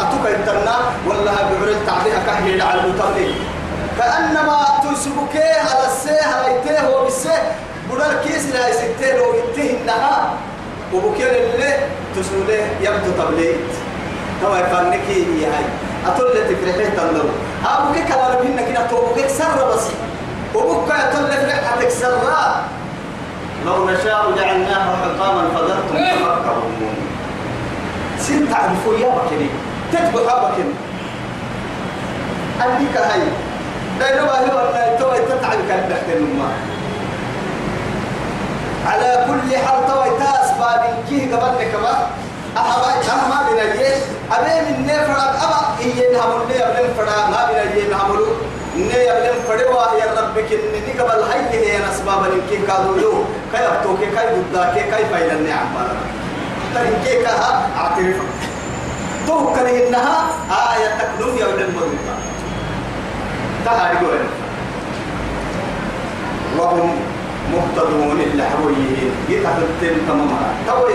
أتوك 0.00 0.26
التنا 0.26 0.76
ولا 1.06 1.32
بعر 1.32 1.68
التعبير 1.68 2.14
كهي 2.26 2.62
على 2.62 2.80
المتمني 2.80 3.34
كأنما 3.98 4.66
تسبك 4.82 5.36
على 5.36 5.86
السيه 5.86 6.26
على 6.26 6.54
يتيه 6.54 6.96
وبالسيه. 6.96 7.69
بدل 7.92 8.14
كيس 8.24 8.44
لا 8.54 9.16
لو 9.16 9.34
يتيه 9.34 9.80
النها 9.80 10.34
وبكير 10.94 11.30
اللي 11.30 11.74
تسوله 12.16 12.66
يبدو 12.80 13.10
تبليت. 13.18 13.56
هو 14.44 14.56
يفنك 14.56 15.00
هي 15.08 15.46
هاي. 15.46 15.64
أطول 16.06 16.32
تفرحي 16.32 16.90
تندو 16.90 17.22
أبوك 17.66 17.96
كلام 17.96 18.46
هنا 18.46 18.62
كده 18.62 18.86
توبك. 18.86 19.28
سر 19.28 19.68
بس. 19.74 19.86
وبك 20.54 20.92
أطول 20.92 21.30
فرحتك 21.30 21.88
سر 21.88 22.18
لو 23.66 23.90
نشاء 23.90 24.32
جعلناه 24.36 24.96
حطاما 24.96 25.48
فظلتم 25.54 25.96
تفكرون 25.96 26.94
سن 28.18 28.50
تعرفوا 28.50 28.94
يا 28.94 29.08
بكري 29.08 29.50
تتبع 29.92 30.48
بكري 30.48 30.74
أديك 32.60 32.96
هاي 32.96 33.20
بينما 33.98 34.32
هو 34.32 34.58
أن 34.74 34.98
تو 34.98 35.10
تتعب 35.28 35.58
كان 35.68 35.92
على 39.50 39.58
كل 39.58 39.66
حال 39.66 39.86
تو 39.86 40.18
تاس 40.18 40.50
باب 40.58 41.04
كيه 41.08 41.34
قبل 41.36 41.64
كما 41.72 42.06
أحبا 42.56 42.90
أحما 43.08 43.46
بنجي 43.50 43.86
أبي 44.32 44.70
من 44.70 44.86
نفر 44.86 45.12
أبا 45.44 45.60
إيه 45.80 46.16
نعمل 46.16 46.48
لي 46.48 46.64
أبلم 46.64 46.94
فرا 46.96 47.30
ما 47.30 47.48
بنجي 47.50 47.88
نعملو 47.88 48.26
ني 48.76 49.12
أبلم 49.12 49.42
فروا 49.48 49.98
يا 50.00 50.20
ربك 50.20 50.52
إني 50.52 51.00
قبل 51.00 51.22
هاي 51.22 51.40
هي 51.50 51.90
أسباب 51.90 52.24
إنك 52.24 52.66
كادو 52.66 52.94
له 52.94 53.24
كي 53.52 53.66
أبتوك 53.66 53.98
كي 53.98 54.26
بدا 54.50 54.74
كي 54.74 54.82
كي 54.82 55.04
فايل 55.12 55.30
النعم 55.30 55.66
ترى 56.74 56.88
كي 57.04 57.22
كها 57.22 57.68
أعترف 57.76 58.16
تو 59.26 59.54
كره 59.54 59.88
إنها 59.88 60.26
آية 60.50 60.88
تكلم 60.98 61.36
يا 61.38 61.44
ابن 61.44 61.62
المدرسة 61.62 62.14
تعال 63.64 63.96
يقول 63.96 64.18
وهم 66.58 67.09
مهتدون 67.52 68.20
اللي 68.20 68.44
حويه 68.44 69.10
يتحدثن 69.28 69.94
تماما 70.08 70.54
توي 70.66 70.94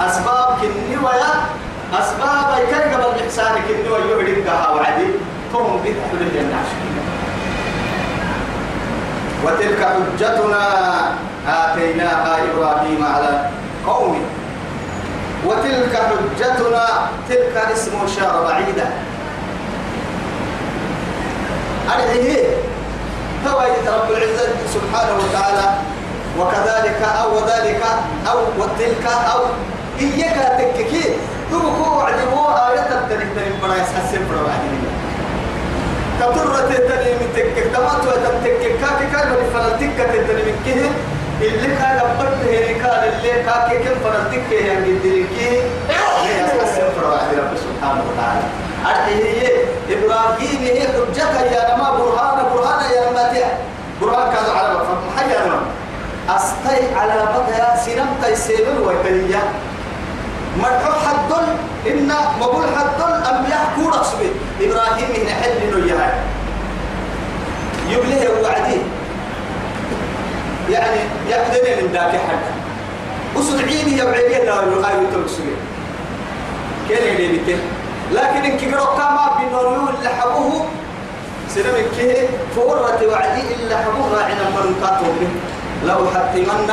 أسباب 0.00 0.58
كني 0.60 0.96
ويا 0.96 1.32
أسباب 2.00 2.48
كي 2.70 2.74
قبل 2.74 3.04
الإحسان 3.16 3.54
كني 3.68 3.88
ويهدي 3.88 4.34
قها 4.48 4.68
وعدي. 4.70 5.06
فهم 5.52 5.80
بيتحدثن 5.82 6.38
الناس 6.40 6.66
وتلك 9.44 9.80
حجتنا 9.84 10.62
آتيناها 11.48 12.38
إبراهيم 12.42 13.04
على 13.04 13.50
قومه. 13.86 14.24
وتلك 15.46 15.96
حجتنا 15.96 16.86
تلك 17.28 17.56
اسم 17.72 17.92
إشارة 18.04 18.40
بعيدة. 18.48 18.86
فوائد 23.44 23.88
رب 23.88 24.10
العزة 24.10 24.48
سبحانه 24.74 25.14
وتعالى 25.24 25.66
وكذلك 26.38 27.00
أو 27.22 27.36
وذلك 27.36 27.82
أو 28.30 28.38
وتلك 28.58 29.06
أو 29.34 29.40
إياك 30.00 30.58
تككي. 30.58 31.04
تبكو 31.50 32.00
عدمو 32.00 32.48
آية 32.48 32.80
تنتني 33.08 33.50
بنا 33.62 33.76
يسحسن 33.76 34.22
بنا 34.30 34.40
وعدمين 34.42 34.84
تطرة 36.20 36.60
تنتني 36.68 37.12
من 37.20 37.28
تكك 37.36 37.64
تمات 37.74 38.02
وتنتكك 38.08 38.72
كاكي 38.80 39.06
كاي 39.12 39.24
من 39.30 39.50
فلتك 39.54 39.96
تنتني 39.96 40.42
من 40.42 40.56
كيه. 40.64 40.90
اللي 41.46 41.68
كان 41.76 41.96
لبرت 41.96 42.38
هي 42.48 42.74
كان 42.74 43.02
اللي 43.12 43.32
كاكي 43.42 43.76
كم 43.84 43.94
فلتك 44.04 44.44
هي 44.50 44.74
من 44.76 45.00
دلكي 45.04 45.50
يسحسن 46.26 46.82
بنا 46.96 47.08
وعدمين 47.08 47.38
رب 47.38 47.56
سبحانه 47.56 48.02
وتعالى. 48.12 48.46
أرحيه 48.86 49.48
إبراهيم 49.90 50.60
هي 50.62 50.80
حجتها 50.80 51.44
يا 51.44 51.74
نما 51.74 51.90
برهان 51.90 52.38
برهان 52.54 52.90
يا 52.92 53.10
نما 53.10 53.24
برهان 54.00 54.32
كان 54.34 54.56
على 54.56 54.78
محيا 55.08 55.46
نما 55.46 55.60
أستي 56.28 56.94
على 56.94 57.28
مدى 57.34 57.80
سنم 57.84 58.06
تيسير 58.22 58.66
وكلية 58.82 59.42
مرحو 60.58 60.92
حد 60.92 61.32
إن 61.86 62.12
مقول 62.40 62.64
حد 62.76 63.00
أنبياء 63.02 63.72
كورا 63.76 64.02
سبي 64.02 64.30
إبراهيم 64.60 65.08
من 65.10 65.28
حل 65.28 65.84
نيها 65.84 66.14
يبليه 67.88 68.28
وعدي. 68.42 68.80
يعني 70.70 71.00
يقدر 71.28 71.82
من 71.82 71.92
ذاك 71.92 72.10
حد. 72.10 72.44
وسرعيني 73.36 73.98
يبعيني 73.98 74.46
لا 74.46 74.54
يقايم 74.54 75.06
تمسوي 75.14 75.54
كان 76.88 77.02
يلي 77.02 77.56
لكن 78.12 78.44
إن 78.44 78.56
كبروا 78.58 78.86
كما 78.96 79.30
بنوريو 79.38 79.88
اللي 79.98 80.08
حبوه 80.08 80.64
سنمك 81.48 81.84
كيه 81.96 82.28
فورة 82.56 83.00
وعدي 83.12 83.42
إلا 83.54 83.76
حبوه 83.76 84.18
راعنا 84.18 84.44
من 84.50 84.74
قاتل 84.82 85.28
لو 85.86 85.98
حتمن 86.14 86.70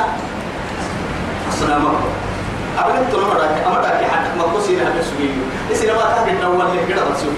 أصنامه 1.53 1.93
أبدا 2.79 3.09
تلو 3.11 3.21
مراك 3.27 3.63
أمراك 3.67 4.03
حتى 4.11 4.37
ما 4.37 4.43
قصير 4.43 4.81
هذا 4.81 4.99
السوي 4.99 5.29
إسنا 5.71 5.93
ما 5.93 6.23
كان 6.25 6.37
الأول 6.37 6.61
اللي 6.61 6.93
كده 6.93 7.01
رسول 7.01 7.33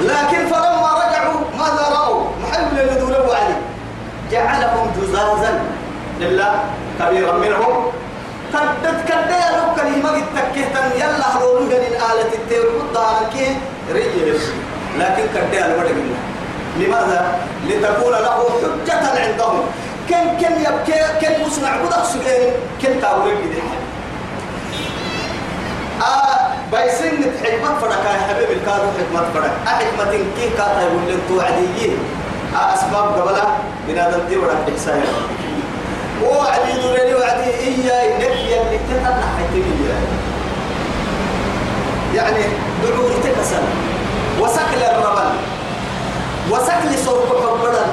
لكن 0.00 0.46
فلما 0.46 0.90
رجعوا 1.04 1.40
ماذا 1.58 1.88
رأوا؟ 1.92 2.24
محل 2.42 2.80
اللي 2.80 3.00
دولوا 3.00 3.34
عليه 3.34 3.58
جعلهم 4.30 4.90
جزازا 5.02 5.60
لله 6.20 6.64
كبيرا 7.00 7.32
منهم. 7.38 7.84
تدت 8.52 9.08
كده 9.08 9.50
لو 9.56 9.74
كلمة 9.76 10.22
تكهتن 10.36 10.96
يلا 11.00 11.24
حلول 11.34 11.62
من 11.62 11.72
الآلة 11.72 12.30
التير 12.34 12.62
قدها 12.80 13.20
كي 13.32 13.56
رجل 13.94 14.38
لكن 14.98 15.24
كده 15.52 15.66
المرء 15.66 15.94
لماذا؟ 16.78 17.38
لتكون 17.68 18.12
له 18.12 18.44
حجة 18.60 19.22
عندهم. 19.24 19.60
كن 20.08 20.24
كن 20.40 20.52
يبكي 20.60 21.00
كن 21.20 21.46
مصنع 21.46 21.76
بدا 21.76 22.04
سجين 22.04 22.52
كن 22.82 23.00
تاوري 23.00 23.34
بدي 23.34 23.58
آه 26.02 26.48
بايسين 26.72 27.32
حكمة 27.44 27.78
فرق 27.80 28.04
يا 28.04 28.20
حبيب 28.28 28.50
الكادو 28.50 28.88
حكمة 28.98 29.22
فرق 29.34 29.52
أحكمة 29.66 30.12
كي 30.36 30.50
كاتا 30.56 30.82
يقول 30.82 31.02
لك 31.08 31.18
توعدي 31.28 31.90
آه 32.56 32.74
أسباب 32.74 33.06
قبلها 33.20 33.58
بنادم 33.88 34.20
دي 34.28 34.36
ورا 34.36 34.54
إحسان. 34.74 35.02
وعدي 36.22 36.72
دولي 36.82 37.14
وعدي 37.14 37.50
إيا 37.50 38.16
نبيا 38.16 38.62
اللي 38.62 38.78
تتنى 38.78 39.24
حيتمي 39.36 39.88
يعني 42.14 42.44
دعور 42.82 43.10
تكسل 43.24 43.62
وسكل 44.40 44.82
الرمل. 44.82 45.30
وسكل 46.50 46.98
صوت 47.04 47.26
حبرا 47.28 47.86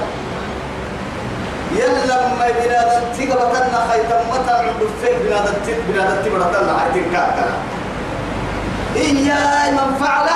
يلا 1.75 2.27
ما 2.27 2.47
بنادم 2.49 3.01
تقبتنا 3.17 3.87
خيطا 3.91 4.23
متى 4.31 4.51
عند 4.53 4.81
الفيك 4.81 5.17
بنادم 5.25 5.53
تك 5.67 5.77
بنادم 5.89 6.21
تبرتنا 6.25 6.77
عيتين 6.81 7.11
كاكنا 7.11 7.53
إيا 8.95 9.71
من 9.71 9.95
فعل 10.05 10.27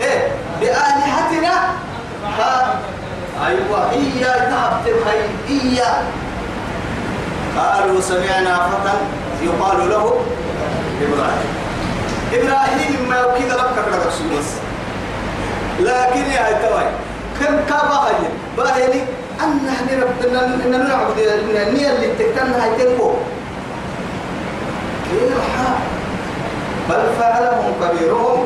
إيه 0.00 0.28
بآلهتنا؟ 0.60 1.54
ها؟ 2.38 2.74
أيوة 3.46 3.90
إيا 3.90 4.32
تعبت 4.50 4.86
هاي 5.06 5.20
إيا 5.48 6.02
قالوا 7.58 8.00
سمعنا 8.00 8.54
فتى 8.56 8.94
يقال 9.42 9.90
له 9.90 10.20
إبراهيم. 11.02 11.52
إبراهيم 12.32 13.08
ما 13.08 13.16
يبكي 13.20 13.54
ربك 13.54 13.84
كذا 13.90 14.38
بس 14.38 14.48
لكن 15.80 16.30
يا 16.30 16.52
توي 16.62 16.84
كم 17.40 17.56
كابا 17.68 17.94
هاي؟ 17.94 18.14
باهلي 18.56 19.02
أن 19.40 19.66
نحن 19.66 20.02
ربنا 20.02 20.44
إن 20.44 20.88
نعبد 20.88 21.18
النية 21.18 21.90
اللي 21.90 22.06
تكتنا 22.18 22.64
هاي 22.64 22.76
كيف 22.76 23.00
بل 26.88 27.02
فعلهم 27.18 27.72
كبيرهم 27.82 28.44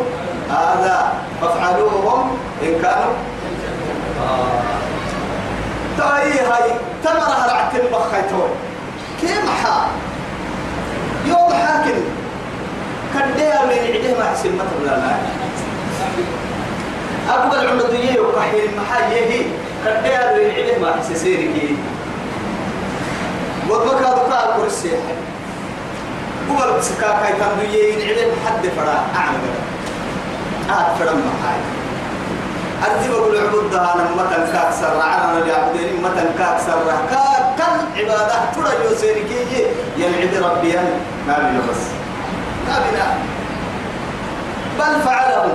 هذا 0.50 1.12
فافعلوهم 1.40 2.38
إن 2.62 2.82
كانوا. 2.82 3.14
آه. 4.22 4.62
تاي 5.98 6.30
هاي 6.30 6.70
تمرها 7.04 7.46
رعت 7.52 7.74
البخيتون 7.74 8.48
كيف 9.20 9.50
حا 9.64 9.86
يوم 11.26 11.52
حاكم. 11.52 12.00
كديا 13.14 13.64
من 13.64 13.78
عده 13.94 14.18
ما 14.18 14.30
حسن 14.30 14.48
مثل 14.56 14.86
لا 14.86 15.16
أبغى 17.34 17.60
العمدية 17.62 18.20
وكحيل 18.20 18.70
محايه 18.76 19.42
كديا 19.84 20.32
من 20.36 20.50
عده 20.56 20.78
ما 20.82 20.96
حسن 21.00 21.14
سيرك 21.14 21.54
وضمك 23.70 24.02
هذا 24.02 24.14
قال 24.30 24.62
كرسي 24.62 24.90
هو 26.50 26.78
بسكا 26.78 27.18
كاي 27.22 27.32
تندويه 27.32 27.94
عده 27.94 28.32
حد 28.46 28.68
فرا. 28.76 29.04
أعمل 29.16 29.38
آت 30.70 30.98
فرا 30.98 31.12
محاي 31.12 31.60
أرتب 32.84 33.12
أقول 33.14 33.36
عبد 33.36 33.70
ده 33.72 33.94
أنا 33.94 34.04
متن 34.16 34.52
كاكسر 34.52 35.00
عنا 35.00 35.38
اليعبدين 35.38 36.02
متن 36.02 36.28
كاكسر 36.38 36.78
كا 37.10 37.35
كل 37.56 38.00
عبادة 38.00 38.34
ترى 38.54 38.84
يوسينكي 38.84 39.66
ينعد 39.96 40.34
ربيا 40.44 40.82
ما 41.28 41.34
بينا 41.38 41.60
بس. 41.70 41.82
ما 42.68 42.76
بينا 42.84 43.06
بل 44.78 45.02
فعلهم. 45.02 45.54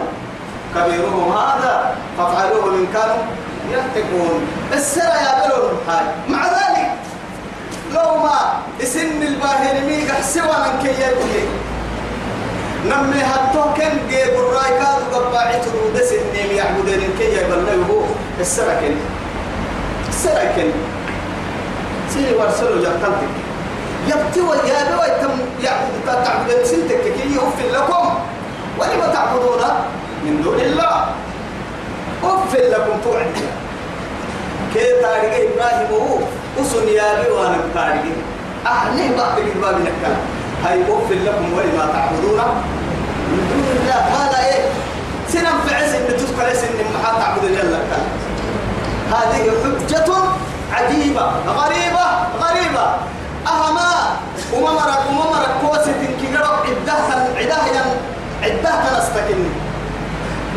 كبيرهم 0.75 1.31
هذا 1.37 1.95
فافعلوه 2.17 2.75
إن 2.75 2.87
كانوا 2.93 3.23
يتقون. 3.71 4.47
السر 4.73 5.01
يا 5.01 5.47
بلون 5.47 5.77
هاي. 5.87 6.05
مع 6.29 6.45
ذلك 6.45 6.91
لو 7.93 8.17
ما 8.23 8.39
اسن 8.83 9.21
الباهر 9.21 9.81
ميقع 9.87 10.21
سوى 10.21 10.43
من 10.43 10.79
كي 10.83 10.89
يبكي 10.89 11.43
نمي 12.85 13.21
هاتو 13.21 13.63
كن 13.77 13.93
جيب 14.09 14.33
الرأي 14.39 14.71
كادو 14.79 15.19
قباعي 15.19 15.59
ترود 15.59 16.01
سنين 16.03 16.55
يعبدين 16.55 17.09
كي 17.17 17.37
يبلغه 17.37 18.07
السركن 18.39 18.95
السركن 20.09 20.71
سيري 22.13 22.35
ورسلوا 22.35 22.83
جاكتنتك 22.83 23.33
يبتي 24.07 24.41
ويابي 24.41 24.95
ويتم 25.01 25.33
يعبد 25.63 26.23
تعبدين 26.25 26.65
سنتك 26.65 27.03
كي 27.15 27.35
يغفر 27.35 27.67
لكم. 27.73 28.05
ولما 28.79 29.07
تعبدون 29.13 29.61
من 30.25 30.41
دون 30.43 30.59
الله. 30.59 31.05
أغفر 32.23 32.63
لكم 32.73 32.95
توعد. 33.03 33.35
كي 34.73 34.87
تاريخ 35.01 35.33
إبراهيم 35.33 35.87
هو 35.91 36.17
أسن 36.61 36.87
يابي 36.87 37.31
وأنا 37.31 37.57
تاريخ. 37.73 38.17
أهلي 38.67 39.05
بعد 39.17 39.37
الباب 39.37 39.75
نكال 39.81 40.15
هاي 40.65 40.81
أغفر 40.81 41.15
لكم 41.25 41.53
ولما 41.53 41.85
تعبدون 41.93 42.41
من 43.31 43.41
دون 43.49 43.65
الله. 43.81 44.01
هذا 44.17 44.39
إيه؟ 44.45 44.63
سنم 45.29 45.57
في 45.67 45.75
عز 45.75 45.93
إن 45.93 46.07
تذكر 46.07 46.51
اسم 46.51 46.67
محا 46.93 47.19
تعبد 47.19 47.45
جل 47.45 47.75
هذه 49.11 49.51
حجة 49.63 50.09
عجيبة 50.73 51.31
غريبة 51.47 52.05
غريبة. 52.41 52.85
أهما 53.47 53.91
وممرك 54.53 55.03
وممرك 55.09 55.49
كوسة 55.61 55.99
كيرو 56.21 56.45
عدها 56.45 57.27
عدها 57.37 57.85
عدها 58.43 58.99
نستكن. 58.99 59.43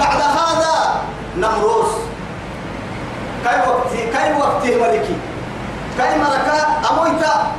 بعد 0.00 0.20
هذا 0.20 1.02
نمروز 1.36 1.92
كاي 3.44 3.58
وقتي؟ 3.68 4.06
كاي 4.12 4.32
وقتي 4.32 4.74
ملكي؟ 4.74 5.16
كاي 5.98 6.18
مركا 6.18 6.66
أمويتا 6.90 7.52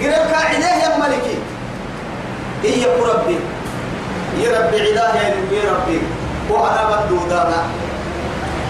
قريبك 0.00 0.34
عداه 0.34 0.76
يا 0.82 0.98
ملكي. 0.98 1.38
إيه 2.64 2.82
يا 2.82 2.88
ربي؟ 2.88 3.38
يا 4.38 4.58
ربي 4.58 4.76
عداه 4.90 5.16
يا 5.52 5.72
ربي؟ 5.72 6.00
وأنا 6.50 6.82
بدو 6.90 7.28
دانا 7.28 7.62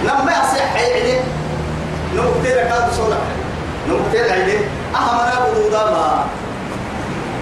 لما 0.05 0.33
يصح 0.33 0.73
عيدي 0.75 1.21
نمكتير 2.15 2.57
كاد 2.57 2.93
صورة 2.97 3.19
نمكتير 3.89 4.33
عيدي 4.33 4.59
أهم 4.95 5.21
أنا 5.21 5.47
بدو 5.47 5.69
دانا 5.71 6.25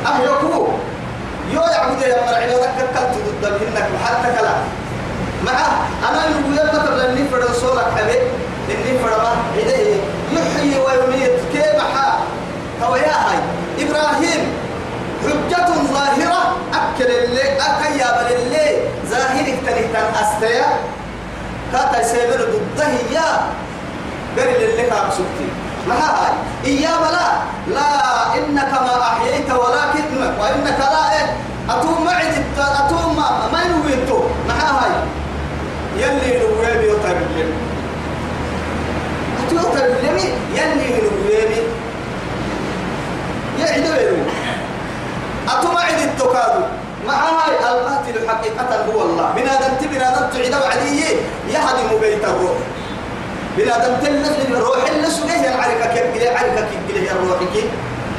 أهيكو 0.06 0.68
يو 1.52 1.60
يعبد 1.60 2.02
يا 2.02 2.26
مرعي 2.26 2.50
لو 2.52 2.58
ذكرت 2.58 3.14
ضد 3.42 3.52
منك 3.52 3.88
حتى 4.04 4.28
كلا 4.38 4.54
مع 5.44 5.52
أنا 6.08 6.24
يقول 6.26 6.58
قبل 6.58 7.00
أني 7.00 7.28
فرد 7.28 7.52
صورة 7.54 7.92
حبيب 7.96 8.22
إني 8.70 8.98
فرد 8.98 9.26
عيدي 9.56 10.00
يحيي 10.32 10.78
ويميت. 10.80 11.40
كيف 11.52 11.80
حا؟ 11.94 12.18
هو 12.82 12.96
يا 12.96 13.12
هاي. 13.12 13.38
إبراهيم. 13.78 14.52
حجة 15.22 15.66
ظاهرة. 15.94 16.56
أكل 16.74 17.10
اللي 17.10 17.42
أكيا 17.42 18.22
بل 18.22 18.32
اللي. 18.34 18.80
ظاهرك 19.06 19.58
تنهتن 19.66 20.06
أستيا. 20.22 20.66
كاتا 21.72 22.00
يسيبر 22.00 22.48
ضده 22.76 22.88
يا. 23.12 23.46
قال 24.38 24.48
اللي 24.64 24.82
كان 24.82 25.10
سبتي. 25.10 25.48
ما 25.88 25.94
هاي؟ 25.94 26.32
إيا 26.64 26.90
بلا 26.96 27.28
لا 27.74 27.88
إنك 28.38 28.72
ما 28.72 29.02
أحييت 29.02 29.50
ولكن 29.50 30.16
وإنك 30.40 30.78
لا 30.78 31.12
إيه؟ 31.12 31.36
أتوم 31.70 32.04
معد 32.04 32.44
أتوم 32.58 33.16
ما 33.16 33.48
ما 33.52 33.62
ينويتو 33.62 34.20
ما 34.48 34.54
هاي؟ 34.54 34.90
يلي 35.96 36.38
نويبي 36.40 36.88
وتبلم 36.88 37.52
أتوم 39.46 39.62
تبلمي 39.72 40.28
يلي 40.54 40.88
نويبي 41.02 41.62
يعدو 43.60 43.92
أتوم 45.48 45.74
معد 45.74 45.98
التكادو 45.98 46.62
مع 47.06 47.14
هاي؟ 47.14 47.52
القاتل 47.70 48.28
حقيقة 48.28 48.84
هو 48.92 49.02
الله. 49.02 49.32
بنادم 49.36 49.74
تبنادم 49.80 50.26
تعيد 50.32 50.54
وعديه 50.54 51.04
يهدم 51.48 52.00
بيت 52.00 52.24
الروح 53.58 53.78
بنادم 53.78 53.94
تلف 54.02 54.60
روح 54.60 54.90
اللي 54.90 55.10
سجيه 55.10 55.54
العركة 55.54 55.86
كيف 55.94 56.36
عركة 56.36 56.66
كيف 56.88 56.96
يا 56.96 57.12
روحي 57.12 57.46
كيف؟ 57.54 57.64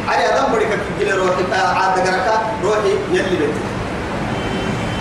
على 0.08 0.24
دم 0.28 0.54
بريك 0.54 0.68
كيف 1.00 1.16
روحي 1.16 1.44
عاد 1.54 2.00
قركة 2.00 2.42
روحي 2.64 2.94
يلي 3.12 3.38
بيت 3.38 3.56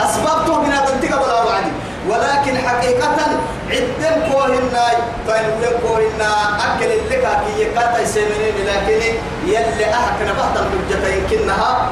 أسبابته 0.00 0.58
بنادم 0.62 1.00
تقبل 1.02 1.46
وعدي. 1.46 1.70
ولكن 2.08 2.58
حقيقة 2.68 3.08
عدم 3.08 4.32
كوهنا 4.32 4.86
فإن 5.26 5.60
كوهنا 5.82 6.30
أكل 6.66 6.84
اللي 6.84 7.16
كاكي 7.16 7.60
يكاتا 7.60 8.00
يسمينين 8.02 8.54
لكن 8.66 9.16
يلي 9.46 9.84
أحكنا 9.94 10.32
بعض 10.32 10.56
الحجة 10.56 11.08
يمكنها 11.14 11.90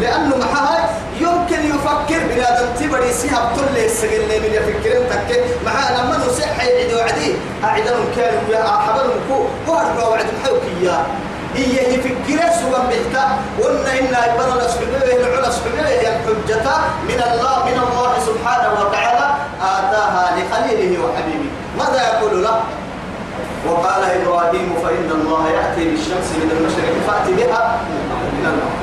لأنه 0.00 0.36
معها 0.36 0.90
يمكن 1.20 1.60
يفكر 1.74 2.20
بنادم 2.30 2.66
تبري 2.80 3.12
سيها 3.12 3.52
بطل 3.52 3.76
السجل 3.76 4.26
من 4.28 4.50
يفكرين 4.52 5.08
تك 5.10 5.44
مع 5.66 5.90
لما 5.90 6.26
نصح 6.26 6.64
يعيد 6.64 6.94
وعدي. 6.94 7.34
أعدهم 7.64 8.04
كانوا 8.16 8.40
يا 8.50 8.64
حبلهم 8.64 9.20
كو 9.28 9.34
هو 9.68 9.78
أربع 9.78 10.08
وعد 10.08 10.26
محوكيا 10.42 11.06
هي 11.54 11.94
يفكر 11.94 12.40
سوى 12.60 12.78
بحتا 12.90 13.38
وإن 13.60 13.86
إن 13.98 14.14
إبن 14.14 14.52
الأسحبية 14.52 15.26
العلا 15.26 15.48
أسحبية 15.48 15.80
الحجة 15.80 16.66
من 17.08 17.20
الله 17.32 17.64
من 17.64 17.78
الله 17.86 18.12
سبحانه 18.26 18.72
وتعالى. 18.80 19.26
آتاها 19.62 20.24
لخليله 20.36 20.92
وحبيبه. 21.04 21.50
ماذا 21.78 22.00
يقول 22.12 22.42
له؟ 22.44 22.60
وقال 23.68 24.02
إبراهيم 24.04 24.74
فإن 24.82 25.10
الله 25.10 25.42
يأتي 25.50 25.84
بالشمس 25.90 26.28
من 26.40 26.48
المشرق 26.56 26.94
فأتي 27.06 27.32
بها 27.32 27.80
من 28.38 28.46
المغرب. 28.46 28.73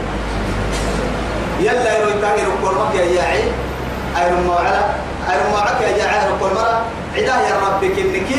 يلا 1.62 1.98
يروي 2.00 2.14
تاهر 2.22 2.50
كل 2.64 2.76
مك 2.82 2.96
يا 2.96 3.06
ياعي 3.06 3.44
أيرو 4.18 4.42
موعلا 4.48 4.82
أيرو 5.32 5.50
موعك 5.52 5.82
يا 5.82 5.98
جاعي 5.98 6.28
كل 6.40 6.46
مرة 6.56 6.82
عدا 7.16 7.36
يا 7.48 7.56
ربك 7.66 8.00
إنك 8.00 8.32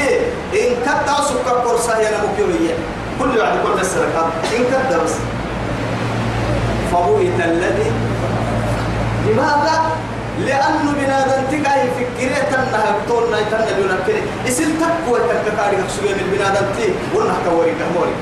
إن 0.55 0.71
كتا 0.85 1.17
سكر 1.29 1.57
كرسا 1.65 1.99
يا 1.99 2.11
نمكيوية 2.11 2.75
كل 3.19 3.39
واحد 3.39 3.53
كل 3.65 3.81
السرقات 3.81 4.33
إن 4.57 4.65
كتا 4.65 5.03
بس. 5.05 5.15
فبوئت 6.93 7.41
الذي. 7.45 7.93
لماذا؟ 9.27 9.83
لأنه 10.39 10.93
بنادم 10.93 11.43
تقاي 11.51 11.89
فكرة 11.99 12.59
أنها 12.59 12.95
بطول 13.07 13.31
نايتنا 13.31 13.71
دون 13.79 13.99
كده 14.09 14.19
إسل 14.49 14.65
تقوى 14.81 15.21
تكتاري 15.21 15.77
من 15.77 16.37
بنادم 16.37 16.67
تي 16.77 16.93
ونحن 17.17 17.37
كوري 17.51 17.71
كموري 17.71 18.15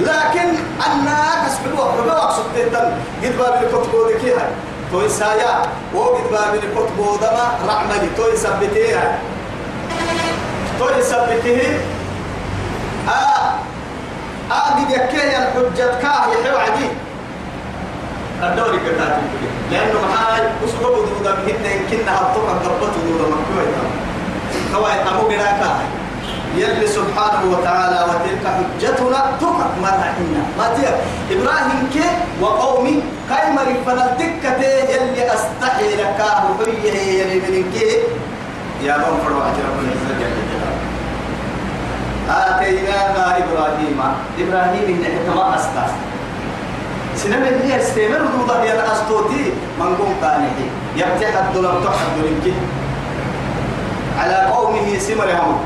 لكن 0.00 0.48
أنا 0.86 1.46
كسب 1.46 1.66
الوقت 1.66 1.94
بوقت 2.04 2.32
سبتين 2.36 2.76
قد 2.76 3.36
باب 3.38 3.62
الكتب 3.62 3.90
ذكي 4.10 4.30
هاي 4.32 4.48
توي 4.92 5.08
سايا 5.08 5.62
وقد 5.94 6.30
باب 6.30 6.54
الكتب 6.54 6.96
دما 7.20 7.58
رعملي 7.68 8.08
توي 8.16 8.36
سبتيه 8.36 8.98
هاي 8.98 9.14
توي 10.78 11.02
سبتيه 11.02 11.80
آه. 13.08 13.54
آه 14.52 14.70
قد 14.70 14.90
يكيه 14.90 15.38
الحجة 15.38 15.98
كاه 16.02 16.26
يحيو 16.32 16.56
عدي. 16.58 16.88
الدوري 18.42 18.78
كتاتي 18.78 19.22
لأنه 19.70 20.00
معاي 20.14 20.42
أسبوع 20.64 20.90
بدودا 20.90 21.34
بهن 21.34 21.64
يمكنها 21.80 22.20
الطبع 22.20 22.52
قبط 22.52 22.96
ودودا 22.96 23.24
مكوية 23.24 23.82
كواي 24.74 25.02
أمو 25.08 25.20
قراكا 25.28 25.80
يلي 26.58 26.86
سبحانه 26.86 27.42
وتعالى 27.52 27.98
وتلك 28.08 28.44
حجتنا 28.56 29.20
تقع 29.40 29.68
مرة 29.82 30.08
إنا 30.20 30.42
ما 30.58 30.66
تير. 30.76 30.94
إبراهيم 31.30 31.80
كي 31.92 32.06
وقومي 32.42 33.02
كاي 33.30 33.52
مري 33.52 33.74
فنالتكة 33.86 34.60
يلي 34.92 35.22
أستحي 35.34 35.88
لك 36.00 36.20
وحيه 36.60 36.96
يلي 37.20 37.38
من 37.46 37.64
كي. 37.74 37.90
يا 38.86 38.96
من 38.96 39.14
فروا 39.24 39.42
أجر 39.48 39.66
من 39.78 39.88
الزجاج 39.94 40.34
آتيناها 42.28 43.38
إبراهيم. 43.42 43.98
إبراهيم 44.38 44.84
إن 44.92 45.04
حكما 45.14 45.56
أستاذ. 45.56 45.90
سنة 47.16 47.48
اللي 47.48 47.76
استمر 47.76 48.22
دوضة 48.36 48.62
هي 48.62 48.72
الأسطوتي 48.72 49.44
من 49.80 49.96
قوم 49.98 50.14
قانحي 50.22 50.66
يفتح 50.96 51.32
الدولار 51.42 51.80
تحت 51.84 52.02
الدولار 52.14 52.54
على 54.18 54.38
قومه 54.54 54.98
سمرهم 54.98 55.58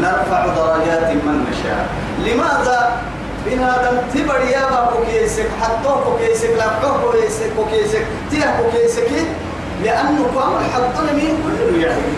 نرفع 0.00 0.46
درجات 0.46 1.10
من 1.12 1.46
نشاء. 1.50 1.86
لماذا؟ 2.18 3.00
بنادم 3.46 3.96
تبر 4.14 4.40
يا 4.40 4.64
بابو 4.70 5.04
كيسك 5.06 5.46
حطوه 5.62 6.18
كيسك 6.18 6.50
لفعوه 6.50 7.12
كيسك 7.12 7.52
كيسك 7.70 8.06
تيه 8.30 8.70
كيسك. 8.72 9.08
لأنه 9.84 10.26
قام 10.36 10.52
حطنا 10.74 11.12
مين 11.12 11.36
كله 11.44 11.86
يعني 11.86 12.12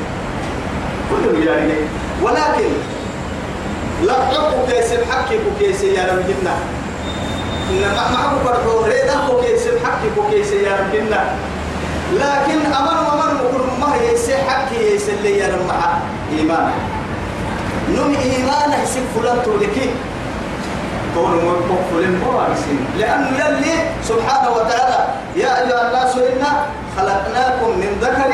كله 1.10 1.52
يعني 1.52 1.72
ولكن 2.22 2.70
لفعوه 4.02 4.66
كيسك 4.70 5.00
حكي 5.10 5.38
كيسك 5.60 5.84
يا 5.84 6.04
رب 6.12 6.18
جنة 6.28 6.56
إنما 7.70 8.04
معه 8.12 8.44
برضو 8.44 8.84
ريده 8.84 9.40
كيسك 9.42 9.78
حكي 9.84 10.08
كيسك 10.30 10.54
يا 10.54 10.76
رب 10.76 10.92
جنة 10.92 11.20
لكن 12.12 12.72
أمر 12.72 12.98
ومر 13.12 13.34
مكر 13.34 13.64
ما 13.80 13.96
يسي 14.12 14.36
حكي 14.36 14.94
يسي 14.94 15.12
اللي 15.12 15.38
يا 15.38 15.46
رب 15.48 15.70
إيمانه 16.38 16.74
نم 17.96 18.14
إيمانه 18.14 18.84
سيف 18.84 19.04
فلان 19.16 19.42
تولكي 19.44 19.90
كون 21.14 21.32
مقفل 21.70 22.16
بوارسين 22.24 22.80
لأنه 22.98 23.28
يلي 23.44 23.74
سبحانه 24.04 24.50
وتعالى 24.50 25.06
يا 25.36 25.50
أيها 25.62 25.88
الناس 25.88 26.16
إنا 26.16 26.66
خلقناكم 26.96 27.70
من 27.70 27.98
ذكر 28.00 28.30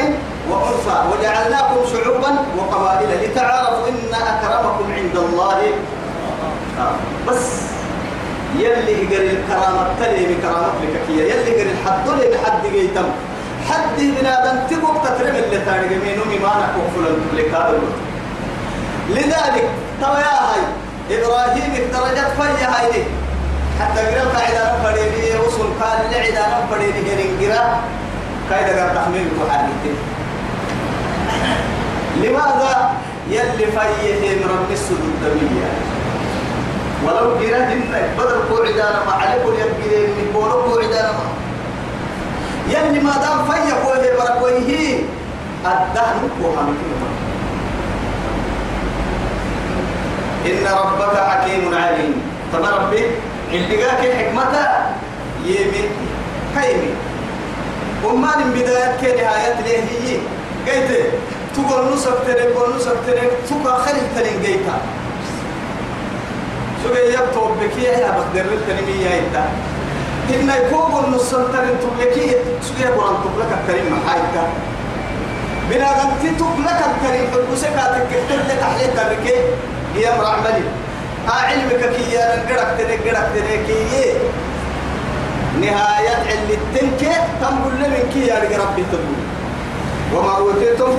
وأنثى 0.50 0.96
وجعلناكم 1.10 1.76
شعوبا 1.92 2.38
وقبائل 2.58 3.08
لتعارفوا 3.24 3.88
إن 3.88 4.14
أكرمكم 4.14 4.92
عند 4.92 5.16
الله. 5.16 5.58
آه. 6.78 6.94
بس 7.28 7.46
يلي 8.58 8.94
قال 9.16 9.30
الكرامة 9.36 9.86
تلي 10.00 10.34
بكرامة 10.34 10.72
لك 10.82 11.00
هي 11.08 11.30
يلي 11.30 11.50
قال 11.58 11.70
الحد 11.70 12.08
لي 12.08 12.38
حد 12.44 12.66
جيتم 12.72 13.04
حد 13.70 14.00
من 14.00 14.26
آدم 14.26 14.58
تبوك 14.70 14.96
تترم 15.04 15.36
اللي 15.36 15.58
تارجع 15.64 15.96
منه 16.06 16.24
ما 16.42 16.52
نكون 16.62 17.06
لك 17.36 17.54
هذا 17.54 17.78
لذلك 19.08 19.70
ترى 20.00 20.20
يا 20.20 20.36
هاي 20.46 20.62
إبراهيم 21.10 21.72
الدرجات 21.74 22.30
فيا 22.40 22.68
هاي 22.68 23.04
حتى 23.80 24.00
قرأ 24.00 24.28
قاعدة 24.38 24.78
نفريني 24.78 25.40
وصل 25.46 25.66
قال 25.80 25.98
لعدة 26.12 26.46
نفريني 26.64 27.46
قرأ 27.46 27.80
قاعدة 28.50 28.82
قرأ 28.84 28.94
تحميل 28.94 29.26
محاربين 29.40 29.96
لماذا 32.22 32.90
يلي 33.30 33.66
فيه 33.66 34.36
من 34.36 34.50
رب 34.50 34.72
السجود 34.72 35.14
دمية؟ 35.22 35.70
ولو 37.06 37.30
قرأ 37.34 37.64
هن 37.64 38.08
بدل 38.18 38.42
قوعدانا 38.56 39.04
ما 39.06 39.12
عليكم 39.12 39.48
يبقين 39.52 40.10
من 40.10 40.30
بولو 40.34 40.52
قوعدانا 40.52 41.12
ما. 41.12 41.24
يلي 42.68 43.00
ما 43.00 43.12
دام 43.12 43.44
فيه 43.50 43.74
قوة 43.74 43.96
بركويه 44.18 44.98
الدهن 45.66 46.30
قوها 46.42 46.62
إن 50.46 50.64
ربك 50.66 51.16
حكيم 51.30 51.74
عليم. 51.74 52.14
تما 52.52 52.70
ربي 52.70 53.04
عندك 53.52 53.82
حكمة 53.84 54.54
يمي 55.44 55.82
كيمي 56.54 56.90
وما 58.04 58.36
من 58.36 58.50
بداية 58.52 58.96
كنهاية 59.00 59.60
ليه 59.60 59.78
هي 59.78 60.18
قيت 60.68 60.90
تقول 61.54 61.94
نسك 61.94 62.12
تريك 62.26 62.48
تقول 62.54 62.76
نسك 62.76 62.96
تريك 63.06 63.30
تقول 63.48 63.72
خلي 63.84 64.00
تلين 64.16 64.42
قيتا 64.42 64.76
شو 66.82 66.88
يبتو 66.94 67.44
بكي 67.60 67.82
يا 67.82 68.10
بقدر 68.10 68.52
التنمية 68.52 69.06
إنت. 69.18 69.36
إن 70.34 70.50
يكون 70.50 71.14
نسك 71.14 71.36
ترين 71.52 71.76
تبكي 71.82 72.30
شو 72.66 72.72
يقول 72.84 73.08
أن 73.08 73.16
تبلك 73.24 73.50
الكريم 73.60 73.98
محايتا 73.98 74.44
بنا 75.70 75.88
غنتي 75.98 76.30
تبلك 76.40 76.80
الكريم 76.90 77.26
حبسك 77.32 77.68
تكتر 77.68 78.40
لك 78.48 78.60
حليت 78.62 78.98
الركي 78.98 79.36
هي 79.96 80.08
امرأ 80.14 80.28
عملي. 80.28 80.64
علمك 81.28 81.82
كي 81.96 82.12
يا 82.12 82.36
نقرك 82.36 82.68
تنقرك 82.78 83.28
تنكي 83.34 84.12
نهاية 85.60 86.16
اللي 86.34 86.56
تنكي 86.74 87.14
تنقل 87.40 87.90
من 87.90 88.10
كي 88.12 88.26
يا 88.26 88.34
ربي 88.34 88.84
تقول 88.92 89.22
وما 90.14 90.36
أوتيتم 90.36 90.92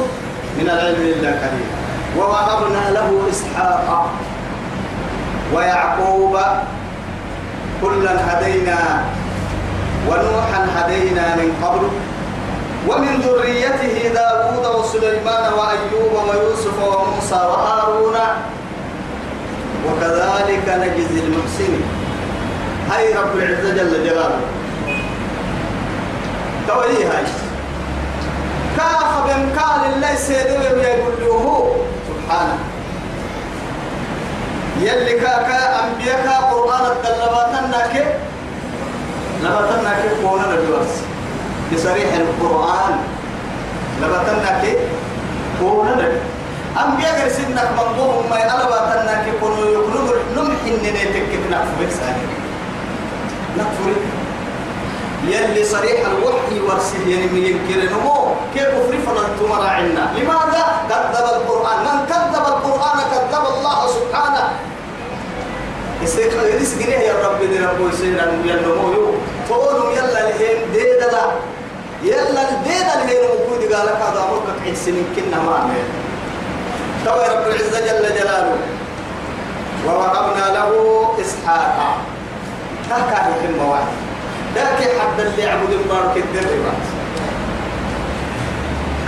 من 0.58 0.70
العلم 0.70 1.02
إلا 1.02 1.30
قليلا 1.30 1.74
ووهبنا 2.18 2.92
له 2.92 3.22
إسحاق 3.30 4.10
ويعقوب 5.54 6.40
كلا 7.82 8.14
هدينا 8.28 9.04
ونوحا 10.08 10.68
هدينا 10.76 11.36
من 11.36 11.50
قبل. 11.64 11.88
ومن 12.88 13.22
ذريته 13.22 14.14
داود 14.14 14.66
وسليمان 14.76 15.54
وأيوب 15.54 16.14
ويوسف 16.30 16.78
وموسى 16.84 17.36
وهارون 17.36 18.18
وكذلك 19.88 20.66
نجزي 20.70 21.20
المحسنين. 21.20 21.86
هاي 22.92 23.14
رب 23.14 23.36
العزة 23.36 23.70
جل 23.70 24.04
جلاله. 24.04 24.40
توي 26.68 27.06
هاي. 27.06 27.26
كاف 28.78 29.12
بن 29.26 29.60
قال 29.60 29.94
الله 29.94 30.16
سيدوي 30.16 30.66
يقول 30.84 31.14
له 31.22 31.76
سبحانه. 32.10 32.58
يلي 34.82 35.20
كاكا 35.20 35.84
أنبياء 35.84 36.52
قرآن 36.52 36.86
الدلباتنا 36.92 37.88
كيف 37.94 38.08
لباتنا 39.44 40.02
كيف 40.02 40.26
قونا 40.26 40.46
الجواز 40.54 40.92
بصريح 41.74 42.14
القرآن. 42.14 42.98
لباتنا 44.02 44.62
كيف 44.62 44.80
قونا 45.62 45.94
الجواز 45.94 46.33
أنبياء 46.78 47.30
سنك 47.30 47.70
مقبوهم 47.78 48.30
ما 48.30 48.38
يألبا 48.38 48.80
تنك 48.90 49.28
يكونوا 49.36 49.66
يكونوا 49.66 50.14
نمحن 50.36 50.82
نيتك 50.84 51.30
نكفر 51.52 51.86
بساني 51.88 52.26
نكفر 53.58 53.94
يلي 55.28 55.64
صريح 55.64 56.00
الوحي 56.06 56.60
ورسل 56.60 57.08
يعني 57.08 57.28
من 57.28 57.46
ينكر 57.46 57.94
نمو 57.94 58.36
كيف 58.54 58.66
كفر 58.66 58.98
فلن 59.06 59.62
عنا 59.66 60.12
لماذا؟ 60.18 60.64
كذب 60.90 61.26
القرآن. 61.36 61.80
من 61.86 62.06
كذب 62.10 62.46
القرآن 62.54 62.98
كذب 63.12 63.46
الله 63.58 63.88
سبحانه. 63.88 64.50
يسجنيه 66.04 66.98
يا 66.98 67.14
رب 67.26 67.40
دي 67.50 67.60
رب 67.60 67.94
يسير 67.94 68.18
ينمو 68.46 68.94
يو 68.94 69.12
فقولوا 69.50 69.92
يلا 69.92 70.30
لهم 70.30 70.72
ديدا 70.74 71.24
يلا 72.04 72.44
ديدا 72.64 72.96
لهم 73.08 73.30
وجود 73.32 73.74
قالك 73.74 74.00
هذا 74.02 74.20
أمرك 74.20 74.48
عيد 74.66 74.76
سنين 74.76 75.06
كنا 75.16 75.40
ما 75.44 75.56
عمل 75.56 76.03
توي 77.06 77.26
رب 77.28 77.48
العزة 77.48 77.80
جل 77.80 78.16
جلاله. 78.16 78.58
ووهبنا 79.88 80.46
له 80.56 80.72
إسحاق. 81.22 81.98
هكا 82.92 83.34
كلمة 83.42 83.72
واحدة. 83.72 83.98
ذاك 84.56 84.80
حد 85.00 85.20
اللي 85.20 85.42
يعبد 85.42 85.72
المبارك 85.72 86.18
الدربات 86.18 86.84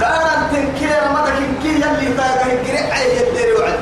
كان 0.01 0.47
تنكير 0.51 1.01
مدك 1.15 1.39
كي 1.61 1.67
يلي 1.67 2.13
تاقه 2.17 2.53
القريع 2.53 2.93
عيه 2.93 3.29
الدري 3.29 3.53
وعد. 3.53 3.79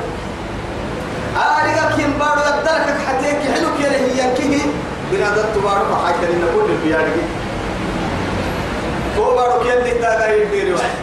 آلقا 1.36 1.96
كي 1.96 2.08
مبارو 2.08 2.42
يبدلك 2.42 2.98
حتيك 3.08 3.40
حلو 3.54 3.68
كي 3.78 3.86
هي 3.86 4.34
كيه 4.36 4.62
بنادر 5.12 5.44
تبارو 5.56 5.86
فحاجة 5.86 6.26
لنا 6.32 6.48
كل 6.56 6.72
البيارك 6.72 7.16
هو 9.18 9.36
بارو 9.36 9.64
كي 9.64 9.70
يلي 9.70 9.92
تاقه 9.92 10.34
الدري 10.34 10.74
وعد. 10.74 11.03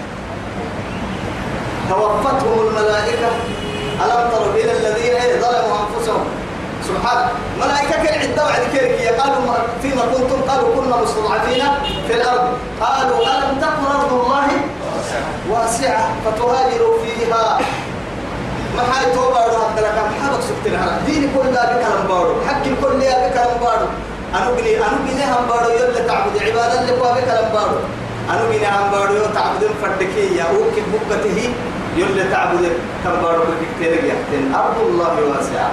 توفتهم 1.91 2.59
الملائكة. 2.69 3.31
ألم 4.05 4.31
تروا 4.33 4.55
إلى 4.55 4.73
الذين 4.73 5.15
ظلموا 5.43 5.77
أنفسهم؟ 5.83 6.25
سبحان. 6.89 7.29
ملائكة 7.61 8.05
كان 8.05 8.19
عدة 8.21 8.45
بعد 8.45 8.63
كيرك. 8.73 9.21
قالوا 9.21 9.55
فيما 9.83 10.03
كنتم؟ 10.03 10.41
قالوا 10.51 10.75
كنا 10.77 10.97
مستضعفين 10.97 11.65
في 12.09 12.15
الأرض. 12.15 12.49
قالوا 12.81 13.19
ألم 13.19 13.59
تكن 13.61 13.85
أرض 14.01 14.13
الله 14.13 14.49
واسعة 15.51 16.09
فتهاجروا 16.25 16.97
فيها؟ 17.05 17.59
ما 18.77 18.83
حي 18.93 19.05
توبة 19.15 19.39
هذا 19.39 19.81
لك. 19.81 19.97
محابك 20.11 20.43
سبتنا 20.49 20.99
ديني 21.07 21.27
كل 21.37 21.47
ذا 21.55 21.63
بكلام 21.73 22.07
بارو. 22.09 22.35
حق 22.49 22.65
كل 22.83 23.01
ذا 23.01 23.29
بكلام 23.29 23.59
بارو. 23.61 23.87
أنا 24.35 24.51
بني 24.51 24.77
أنا 24.77 24.99
بني 25.07 25.25
هم 25.25 25.45
بارو 25.49 25.71
يلا 25.71 26.07
تعبد 26.09 26.43
عبادة 26.43 26.81
بكلام 26.93 27.53
بارو. 27.53 27.79
أنا 28.29 28.45
بني 28.49 28.67
هم 28.69 28.91
بارو 28.91 29.27
تعبد 29.35 29.71
فردكية 29.83 30.31
يا 30.39 30.45
أوكي 30.45 30.83
بكته 30.93 31.51
يلا 31.97 32.31
تعبد 32.31 32.73
كم 33.05 33.11
بارك 33.23 33.47
كتير 33.77 33.93
يحتن 34.05 34.55
أرض 34.55 34.81
الله 34.81 35.15
واسعة 35.31 35.71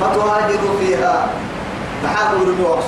فتهاجروا 0.00 0.78
فيها 0.80 1.28
تحاولوا 2.04 2.54
بوقت 2.54 2.84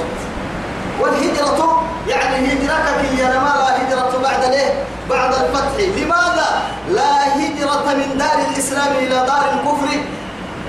والهجرة 1.00 1.83
يعني 2.09 2.46
هجرتك 2.46 2.98
هي 3.11 3.22
ما 3.26 3.55
لا 3.59 3.76
هجرة 3.88 4.18
بعد 4.22 4.44
ليه 4.50 4.85
بعد 5.11 5.35
الفتح 5.35 5.81
لماذا 5.96 6.62
لا 6.90 7.37
هجرة 7.37 7.94
من 7.94 8.18
دار 8.18 8.38
الإسلام 8.50 8.92
إلى 8.98 9.09
دار 9.14 9.44
الكفر 9.53 9.98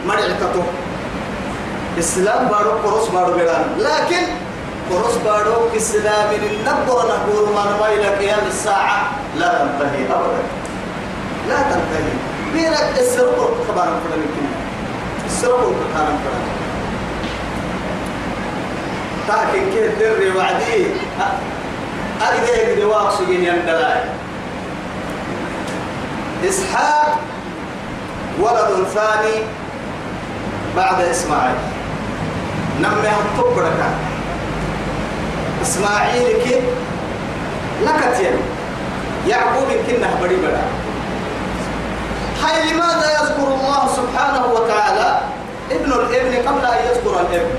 مرعتته 0.08 0.64
إسلام 2.00 2.48
بارو 2.48 2.72
قرص 2.72 3.08
بارو 3.08 3.34
بيران 3.34 3.64
لكن 3.80 4.24
قرص 4.92 5.16
بارو 5.26 5.70
إسلام 5.78 6.30
النبر 6.36 6.98
نقول 7.14 7.54
ما 7.56 7.64
نبا 7.76 7.88
إلى 7.94 8.08
قيام 8.08 8.46
الساعة. 8.48 9.12
لا 9.38 9.48
تنتهي 9.48 10.04
أبدا. 10.06 10.44
لا 11.50 11.62
تنتهي. 11.62 12.14
بينك 12.54 13.00
السرق؟ 13.00 13.58
خبر 13.68 13.84
فلان 13.84 14.24
كنا 14.36 14.52
السرق 15.26 15.74
كان 15.94 16.20
فلان 16.24 16.46
تاكن 19.28 19.72
كيف 19.74 20.00
دري 20.00 20.32
وعدي؟ 20.38 20.86
أقدر 22.22 22.54
يقدر 22.54 22.88
واقصين 22.88 23.44
يندلاي 23.44 24.04
إسحاق 26.50 27.20
ولد 28.40 28.88
ثاني 28.94 29.44
بعد 30.76 31.02
إسماعيل. 31.02 31.56
نمي 32.82 33.08
هتبرك 33.08 33.80
إسماعيل 35.62 36.28
كي 36.44 36.62
لكتين 37.86 38.36
يعقوب 39.28 39.70
كنا 39.88 40.10
بري 40.22 40.36
بدا 40.36 40.64
هاي 42.44 42.74
لماذا 42.74 43.08
يذكر 43.18 43.48
الله 43.48 43.82
سبحانه 43.98 44.44
وتعالى؟ 44.54 45.20
ابن 45.72 45.92
الإبن 45.92 46.34
قبل 46.48 46.66
أن 46.66 46.80
يذكر 46.90 47.14
الإبن. 47.20 47.54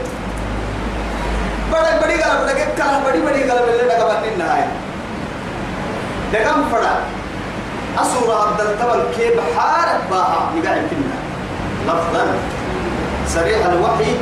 بڑا 1.71 1.91
بڑی 2.01 2.17
قلب 2.23 2.41
لگے 2.49 2.65
کلا 2.77 2.99
بڑی 3.05 3.21
بڑی 3.27 3.43
قلب 3.51 3.69
اللي 3.69 3.85
لگا 3.88 4.05
بنين 4.09 4.38
نهاية 4.38 4.69
دقم 6.33 6.62
فرا 6.71 6.95
أسورة 8.03 8.35
عبد 8.43 8.61
التبل 8.61 9.03
كيف 9.17 9.35
حارب 9.57 10.01
باها. 10.11 10.41
يقعد 10.57 10.83
فينا 10.91 11.19
لفظا. 11.87 12.25
سريع 13.29 13.67
الوحي. 13.73 14.17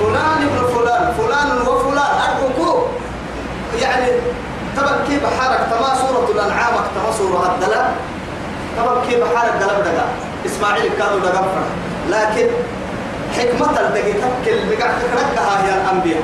فلان 0.00 0.38
ابن 0.48 0.60
فلان. 0.74 1.14
فلان 1.18 1.48
وفلان. 1.68 2.12
أرجوكو 2.24 2.70
يعني 3.82 4.06
تبل 4.76 4.96
كيف 5.08 5.22
حارك 5.40 5.60
تما 5.70 5.94
سورة 5.94 6.28
الأنعام 6.34 6.74
تما 6.74 7.12
سورة 7.18 7.54
الدلاء 7.54 7.94
تبل 8.76 9.10
كيف 9.10 9.36
حارك 9.36 9.62
قلب 9.62 9.84
دقا؟ 9.84 10.06
إسماعيل 10.46 10.90
كانوا 10.98 11.20
دقا 11.20 11.46
لكن 12.10 12.46
حكمة 13.38 13.80
الدقي 13.80 14.12
تبكي 14.12 14.76
بقعد 14.76 14.90
تكركها 15.02 15.64
هي 15.64 15.82
الأنبياء. 15.82 16.22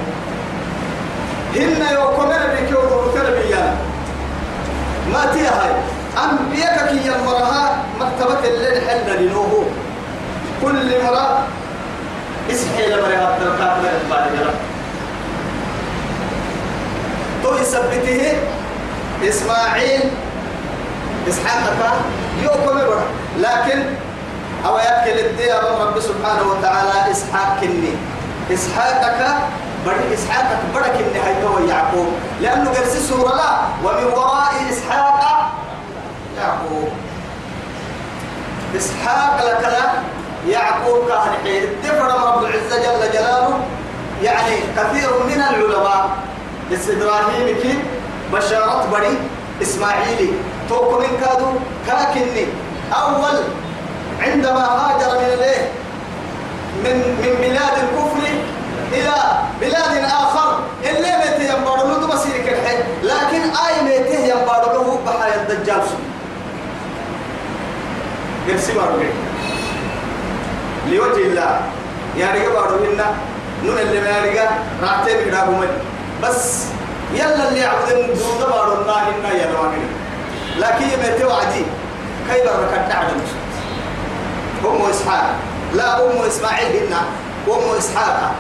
هن 1.55 1.95
يوكمنا 1.95 2.47
بكيو 2.55 2.79
وكنا 2.79 3.75
ما 5.13 5.27
تي 5.33 5.41
هاي؟ 5.41 5.71
أنبياء 6.25 6.87
كي 6.89 7.07
يمرها 7.07 7.85
مكتبة 8.01 8.49
الليل 8.49 8.89
حل 8.89 9.25
لنوه 9.25 9.65
كل 10.63 11.03
مرة 11.05 11.47
اسحي 12.51 12.87
لمرها 12.87 13.37
الدركات 13.37 13.77
من 13.79 14.09
بعد 14.11 14.25
جرب 14.39 14.55
يثبته 17.55 18.39
إسماعيل 19.29 20.11
إسحاق 21.29 21.97
يوكم 22.43 22.67
برا 22.67 23.03
لكن 23.39 23.83
أو 24.67 24.79
يأكل 24.79 25.19
الدين 25.19 25.55
رب 25.81 26.01
سبحانه 26.01 26.43
وتعالى 26.51 27.11
إسحاق 27.11 27.61
كني. 27.61 27.93
إسحاقك 28.55 29.21
بدي 29.87 30.15
إسحاقك 30.15 30.59
بدك 30.75 30.95
إني 30.95 31.21
هيتو 31.25 31.59
يعقوب. 31.69 32.09
لأنه 32.41 32.71
قرس 32.71 32.97
سورة 33.09 33.35
لا. 33.37 33.59
ومن 33.85 34.05
وراء 34.05 34.53
إسحاق 34.71 35.51
يعقوب. 36.39 36.89
إسحاق 38.77 39.37
لك 39.47 39.63
لا. 39.63 39.87
يعقوب 40.53 41.09
كان 41.09 41.33
حين. 41.45 41.63
دفر 41.85 42.05
رب 42.05 42.45
العزة 42.45 42.77
جل 42.77 43.13
جلاله. 43.13 43.61
يعني 44.23 44.57
كثير 44.77 45.11
من 45.27 45.43
العلماء. 45.51 46.11
إبراهيم 46.73 47.57
كي 47.63 47.75
بشارة 48.33 48.87
بدي 48.93 49.15
إسماعيلي. 49.63 50.31
توكو 50.69 50.99
من 50.99 51.13
كادو 51.21 51.47
كاكني. 51.87 52.47
أول 52.93 53.37
عندما 54.21 54.65
هاجر 54.65 55.19
من 55.19 55.25
الايه 55.35 55.69
من 56.85 56.97
من 57.23 57.33
بلاد 57.41 57.77
الكفر 57.85 58.23
إلى 58.93 59.15
بلاد 59.61 60.05
آخر 60.05 60.59
اللي 60.85 61.13
متى 61.19 61.45
ينبارو 61.49 61.89
له 61.89 62.07
مسير 62.07 62.37
كحي 62.47 62.77
لكن 63.03 63.43
آي 63.67 63.75
متى 63.85 64.31
ينبارو 64.31 64.73
له 64.73 64.99
بحر 65.07 65.29
الدجال 65.37 65.83
قرسي 68.49 68.73
بارو 68.73 69.03
لوجه 70.89 71.27
الله. 71.27 71.61
يا 72.17 72.27
رجال 72.35 72.93
لنا. 72.95 73.07
نون 73.65 73.79
اللي 73.79 74.01
ما 74.01 74.19
رجال 74.25 74.49
راتين 74.83 75.25
كده 75.27 75.45
بس 76.23 76.65
يلا 77.15 77.49
اللي 77.49 77.61
يعبد 77.61 77.89
الدود 77.89 78.41
بارو 78.51 78.73
الله 78.73 79.03
إنا 79.09 79.33
يا 79.33 79.51
لكن 80.59 80.85
يمتى 80.85 81.25
وعدي؟ 81.25 81.65
كيف 82.29 82.47
ركعت 82.47 82.95
عدم 82.95 83.21
أم 84.65 84.91
إسحاق. 84.91 85.35
لا 85.75 85.97
أم 85.97 86.23
إسماعيل 86.27 86.77
هنا. 86.77 87.01
أم 87.49 87.79
إسحاق. 87.79 88.35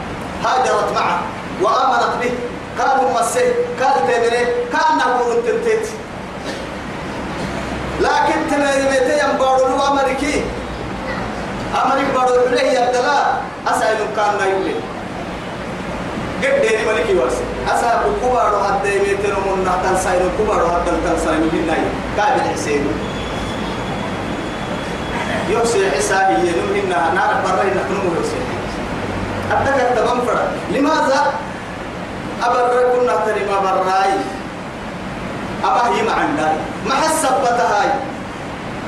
هاجرت 0.44 0.92
معه 0.94 1.20
وآمنت 1.62 2.14
به. 2.20 2.32
قالوا 2.78 3.20
مسه 3.20 3.54
قال 3.80 4.06
تمري. 4.06 4.46
كأنه 4.72 5.34
تنتت 5.46 5.86
لكن 8.00 8.50
تمري 8.50 8.82
متى 8.82 9.18
ينبارو 9.24 9.86
أمريكي. 9.88 10.44
أمريك 11.84 12.06
بارو 12.14 12.34
له 12.34 12.62
يبدلا 12.62 13.18
أسأل 13.68 13.98
كان 14.16 14.38
لا 14.38 14.44
يولي 14.44 14.74
قد 16.42 16.60
ديني 16.62 16.84
ملكي 16.86 17.14
واسي 17.14 17.44
أسأل 17.68 18.00
كبارو 18.22 18.58
حتى 18.64 18.98
متى 18.98 19.28
نمون 19.32 19.64
نحتل 19.66 19.98
ساينو 20.04 20.28
كبارو 20.38 20.66
حتى 20.68 20.90
تنساينو 21.04 21.46
بالناي 21.52 21.82
قابل 22.18 22.40
حسين 22.54 22.86
يوسي 25.50 25.90
حسابي 25.90 26.34
ينم 26.34 26.70
إنها 26.84 27.14
نار 27.14 27.32
برين 27.44 27.74
نحن 27.76 27.94
يوسي 28.16 28.40
أتذكر 29.52 29.96
تبنفر 29.96 30.38
لماذا 30.70 31.32
أبر 32.42 32.82
كنا 32.92 33.14
تري 33.26 33.44
ما 33.50 33.60
براي 33.60 34.12
أبا 35.64 35.96
هي 35.96 36.02
ما 36.02 36.12
عندها 36.12 36.54
ما 36.86 36.94
حسبت 36.94 37.60
هاي 37.60 37.88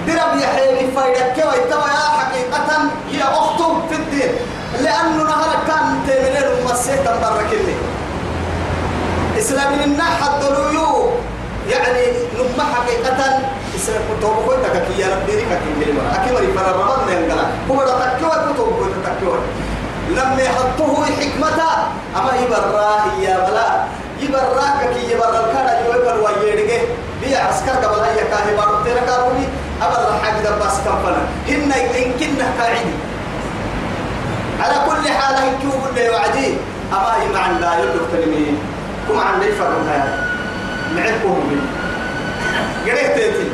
درب 0.07 0.41
يا 0.41 0.47
حبيبي 0.47 0.93
فايدك 0.97 1.33
كوي 1.35 1.71
توا 1.71 1.89
يا 1.89 2.09
حقيقة 2.19 2.79
هي 3.13 3.23
أخته 3.23 3.81
في 3.91 3.97
الدين 3.97 4.33
لأنه 4.81 5.23
نهار 5.25 5.51
كان 5.67 5.99
تمرين 6.07 6.37
المسيح 6.59 6.95
تبرك 6.97 7.53
اللي 7.53 7.75
إسلامي 9.39 9.85
النحى 9.85 10.29
الدلويو 10.35 11.11
يعني 11.71 12.03
نما 12.39 12.65
حقيقة 12.75 13.41
إسلام 13.77 14.03
كتب 14.21 14.63
تككي 14.65 15.01
يا 15.01 15.07
ربي 15.17 15.33
كي 15.33 15.93
مرة. 15.93 16.15
أكيد 16.23 16.33
مري 16.33 16.53
فر 16.53 16.73
رمضان 16.73 16.99
من 17.09 17.31
قلا 17.33 17.45
هو 17.71 17.85
ده 17.87 18.17
تكوي 18.17 18.31
كتب 18.31 18.57
كوي 18.57 18.89
تكوي 19.05 19.39
لما 20.11 20.43
يحطه 20.43 21.05
حكمته 21.05 21.73
أما 22.17 22.33
يبراه 22.43 23.03
يا 23.23 23.37
بلا. 23.51 23.85
يبراك 24.21 24.95
كي 24.95 25.13
يبرا 25.13 25.29
الكادا 25.41 25.87
يوكل 25.87 26.21
ويرجع 26.21 26.83
بيا 27.23 27.39
عسكر 27.39 27.71
قبل 27.73 28.01
هيا 28.01 28.25
كاهي 28.31 28.57
بارو 28.57 28.85
تيرا 28.85 29.01
كاروبي 29.01 29.47
أبر 29.83 30.13
حاجة 30.23 30.49
بس 30.61 30.75
كفنا 30.87 31.23
هن 31.49 31.73
يمكن 31.97 32.43
قاعد 32.61 32.87
على 34.63 34.75
كل 34.87 35.09
حال 35.09 35.35
هنكوب 35.37 35.81
اللي 35.91 36.11
وعدي 36.11 36.55
أما 36.93 37.23
هي 37.23 37.29
مع 37.35 37.51
لا 37.51 37.79
يلوك 37.79 38.09
تلمين 38.13 38.59
كم 39.09 39.19
عن 39.19 39.41
ليش 39.41 39.55
فرنا 39.55 39.95
يا 39.95 40.33
معكم 40.97 41.41
بي 41.49 41.59
قريت 42.91 43.15
تيتي. 43.15 43.51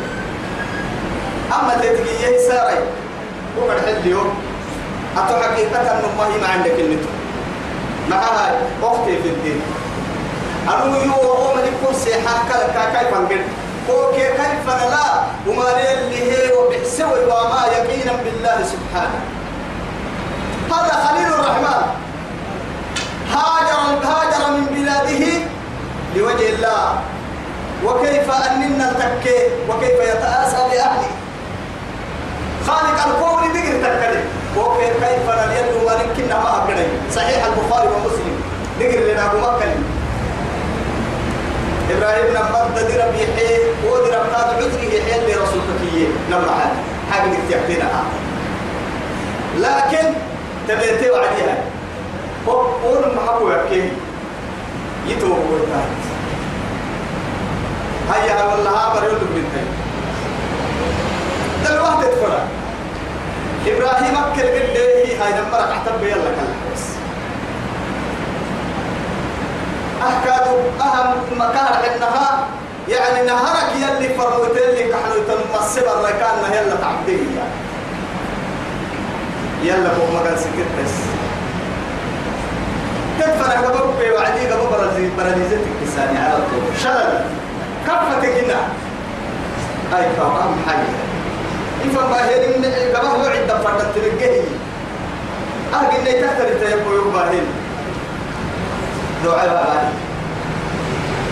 أما 1.52 1.74
تيتي 1.80 2.22
يهي 2.22 2.38
ساري. 2.48 2.78
وقد 3.58 3.78
حد 3.86 3.94
اليوم. 4.04 4.34
أتو 5.16 5.42
حقيقة 5.42 5.80
أنه 5.80 6.08
ما 6.18 6.26
هي 6.26 6.40
ما 6.40 6.48
عندك 6.48 6.74
النتو 6.78 7.08
معها 8.10 8.52
أختي 8.82 9.22
في 9.22 9.28
الدين. 9.28 9.60
أنو 10.68 10.96
يو 10.96 11.12
وهو 11.12 11.54
من 11.54 11.62
يكون 11.64 11.94
سيحا 11.94 12.34
كلا 12.48 13.18
أنقل؟ 13.18 13.42
كوكي 13.86 14.28
كيف 14.28 14.66
لا؟ 14.66 15.22
وما 15.46 15.92
اللي 15.92 16.32
هي 16.32 16.52
وبحسوي 16.52 17.24
وما 17.24 17.66
يقينا 17.72 18.12
بالله 18.12 18.58
سبحانه. 18.64 19.37
هذا 20.72 20.94
خليل 21.08 21.26
الرحمن. 21.26 21.82
هاجر 23.32 23.80
هاجر 24.08 24.50
من 24.56 24.66
بلاده 24.66 25.24
لوجه 26.16 26.48
الله. 26.54 26.98
وكيف 27.84 28.30
أننا 28.30 28.90
التكي 28.90 29.38
وكيف 29.68 29.98
يتآسى 30.10 30.56
لأهله 30.56 31.08
خالق 32.66 33.06
الكون 33.06 33.52
دقر 33.52 33.76
تكلم 33.82 34.24
وكيف 34.56 35.04
كيف 35.04 35.28
اليد 35.30 35.82
ولكنها 35.84 36.38
ما 36.38 36.64
أبقى 36.64 36.86
صحيح 37.14 37.44
البخاري 37.44 37.88
ومسلم. 37.88 38.42
دقر 38.80 39.12
لنا 39.12 39.26
أبو 39.26 39.38
مكة 39.38 39.74
إبراهيم 41.90 42.26
نبض 42.30 42.74
درب 42.74 43.14
يحيي 43.14 43.58
ودرب 43.86 44.26
قاد 44.34 44.54
عذري 44.56 44.86
يحيي 44.98 45.20
اللي 45.20 45.34
رسول 45.34 45.60
كيه 45.80 46.06
حاجة 46.30 46.72
حاجة 47.12 47.30
تحتنا 47.50 48.02
لكن 49.58 50.14
تبيتي 50.68 51.10
وعديها. 51.10 51.56
قول 52.46 53.14
محبو 53.16 53.50
يحكي 53.50 53.90
يتوب 55.06 55.38
ويتاهت 55.52 55.98
هيا 58.12 58.42
والله 58.44 58.70
هابر 58.70 59.04
يلدو 59.04 59.26
بنتين 59.34 59.68
دل 61.64 61.78
واحد 61.78 62.04
تفرق 62.04 62.46
إبراهيم 63.66 64.16
أكل 64.16 64.42
قد 64.42 64.76
هاي 65.20 65.32
نمرك 65.32 65.70
احتب 65.70 66.02
يلا 66.02 66.30
كلا 66.36 66.54
أحكاد 70.08 70.46
أهم 70.80 71.14
مكان 71.32 71.92
إنها 71.94 72.48
يعني 72.88 73.26
نهارك 73.26 73.70
يلي 73.76 74.08
فرموت 74.14 74.56
اللي 74.56 74.82
كحلو 74.92 75.22
تنمسب 75.28 75.82
الركان 75.82 76.52
يلا 76.52 76.76
تعبدين 76.76 77.38
يلا 79.62 79.90
فوق 79.94 80.20
مكان 80.20 80.36
سكت 80.36 80.70
بس. 80.78 80.94
تدفع 83.20 83.52
قبل 83.52 83.98
بي 83.98 84.10
وعدي 84.10 84.46
قبل 84.46 84.66
برازيل 84.70 85.10
برازيل 85.18 85.58
تكساني 85.80 86.18
على 86.18 86.34
طول. 86.34 86.62
شلل. 86.82 87.20
كفتك 87.86 88.24
هنا. 88.24 88.60
أي 89.96 90.06
كلام 90.16 90.54
حي. 90.68 90.82
إفهم 91.88 92.10
باهرين 92.10 92.64
قبل 92.94 93.06
هو 93.06 93.26
عدة 93.26 93.58
فرد 93.58 93.86
تلقيه 93.94 94.42
أهل 95.74 95.96
إني 95.96 96.22
تحتري 96.22 96.54
تيبو 96.60 97.08
يباهرين 97.08 97.46
دعاء 99.24 99.48
بابا. 99.48 99.92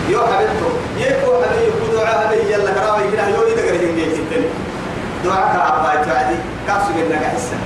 يو 0.09 0.20
حبيبتو. 0.20 0.68
يكو 0.99 1.43
حبيبي 1.43 1.66
يكو 1.66 1.97
دعاء 1.97 2.27
هذا 2.27 2.35
يلا 2.35 2.70
كراوي 2.70 3.11
كده 3.12 3.29
يو 3.29 3.43
إذا 3.43 3.68
قريت 3.68 3.83
إنجيل 3.83 4.24
تاني 4.31 4.47
دعاء 5.24 5.47
كعبا 5.55 6.05
تعدي 6.05 6.37
كاسو 6.66 6.91
جنة 6.97 7.20
كحسن 7.20 7.57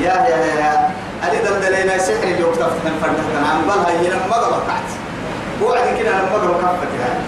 يا 0.00 0.14
يا 0.30 0.36
يا 0.36 0.54
يا. 0.60 0.90
أنا 1.22 1.34
دلدلنا 1.44 1.98
سحر 1.98 2.22
اللي 2.22 2.44
وقت 2.44 2.54
فتح 2.56 2.86
الفرد 2.86 3.16
كان. 3.32 3.44
عم 3.44 3.62
بالها 3.62 3.90
هي 4.00 4.08
لما 4.10 4.34
قبل 4.36 4.54
قعدت 4.54 4.92
وعد 5.62 5.98
كده 5.98 6.10
لما 6.10 6.34
قبل 6.34 6.48
كفت 6.62 6.92
يعني 7.00 7.20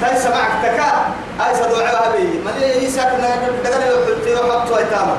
تاي 0.00 0.16
سمعك 0.20 0.50
تكا. 0.62 0.90
أي 1.46 1.54
سدعاء 1.54 2.10
هذه 2.10 2.28
ما 2.44 2.50
ليه 2.58 2.86
يسكن 2.86 3.20
دقنا 3.64 3.86
يحطي 3.86 4.34
وحطوا 4.34 4.78
أيتاما 4.78 5.16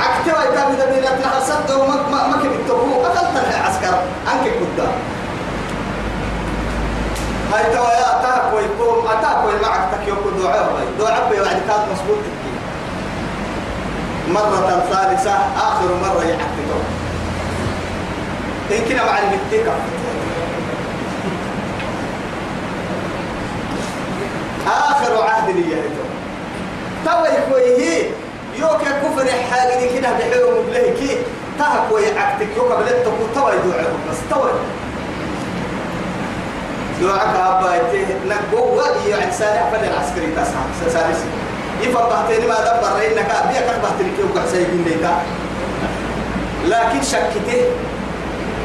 أكتب 0.00 0.34
أيتام 0.40 0.72
إذا 0.72 0.86
بينا 0.94 1.10
تنهر 1.10 1.40
صد 1.40 1.70
وما 1.80 1.94
ما 2.10 2.26
ما 2.26 2.36
كنت 2.42 2.68
تقول 2.68 3.04
أقل 3.04 3.26
تنهي 3.34 3.60
عسكر. 3.66 3.94
أنك 4.32 4.52
كنت 4.52 4.86
هاي 7.52 7.64
توا 7.74 7.90
يا 7.90 8.20
أتاك 8.20 8.54
ويكون 8.54 9.06
أتاك 9.10 9.44
ويمعك 9.46 9.88
دعاء 10.42 10.86
دعاء 10.98 11.30
بيوعد 11.30 11.48
كان 11.68 11.80
مصبوط 11.92 12.18
تكي 12.18 12.52
مرة 14.32 14.84
ثالثة 14.90 15.32
آخر 15.56 15.94
مرة 16.02 16.24
يحكي 16.24 16.60
إن 18.70 18.88
كنا 18.88 19.04
مع 19.04 19.18
المتكة 19.18 19.72
آخر 24.66 25.22
عهد 25.22 25.56
لي 25.56 25.76
تو 27.04 27.24
يكويه 27.24 28.10
يوك 28.58 28.80
كفر 28.82 29.28
حاجة 29.50 29.98
كده 29.98 30.12
بحلو 30.12 30.62
مبلهكي. 30.62 31.16
تهك 31.58 31.92
ويعكتك 31.92 32.56
يوك 32.56 32.72
بلتك 32.72 33.12
وتوى 33.20 33.52
يدعوه 33.52 33.92
بس 34.10 34.16
توى 34.30 34.50
دعاك 37.00 37.36
أبايته 37.36 38.06
نقوة 38.28 38.84
يعني 39.08 39.32
سارع 39.32 39.70
فل 39.72 39.84
العسكري 39.84 40.26
تسعى 40.36 40.90
سارسي 40.92 41.24
يفضحتني 41.82 42.46
ما 42.46 42.54
دبر 42.60 42.96
إنك 43.06 43.30
أبيك 43.30 43.62
أخبحتني 43.62 44.10
كيف 44.16 44.38
قحسيبين 44.38 44.84
ليتا 44.84 45.14
لكن 46.66 47.02
شكته 47.02 47.62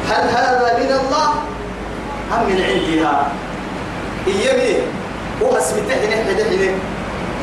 هل 0.08 0.28
هذا 0.28 0.78
من 0.78 0.90
الله؟ 1.00 1.28
أم 2.32 2.46
من 2.48 2.62
عندها 2.62 3.28
إيامي 4.26 4.76
هو 5.42 5.56
اسمته 5.58 6.06
نحن 6.10 6.36
دحين 6.38 6.74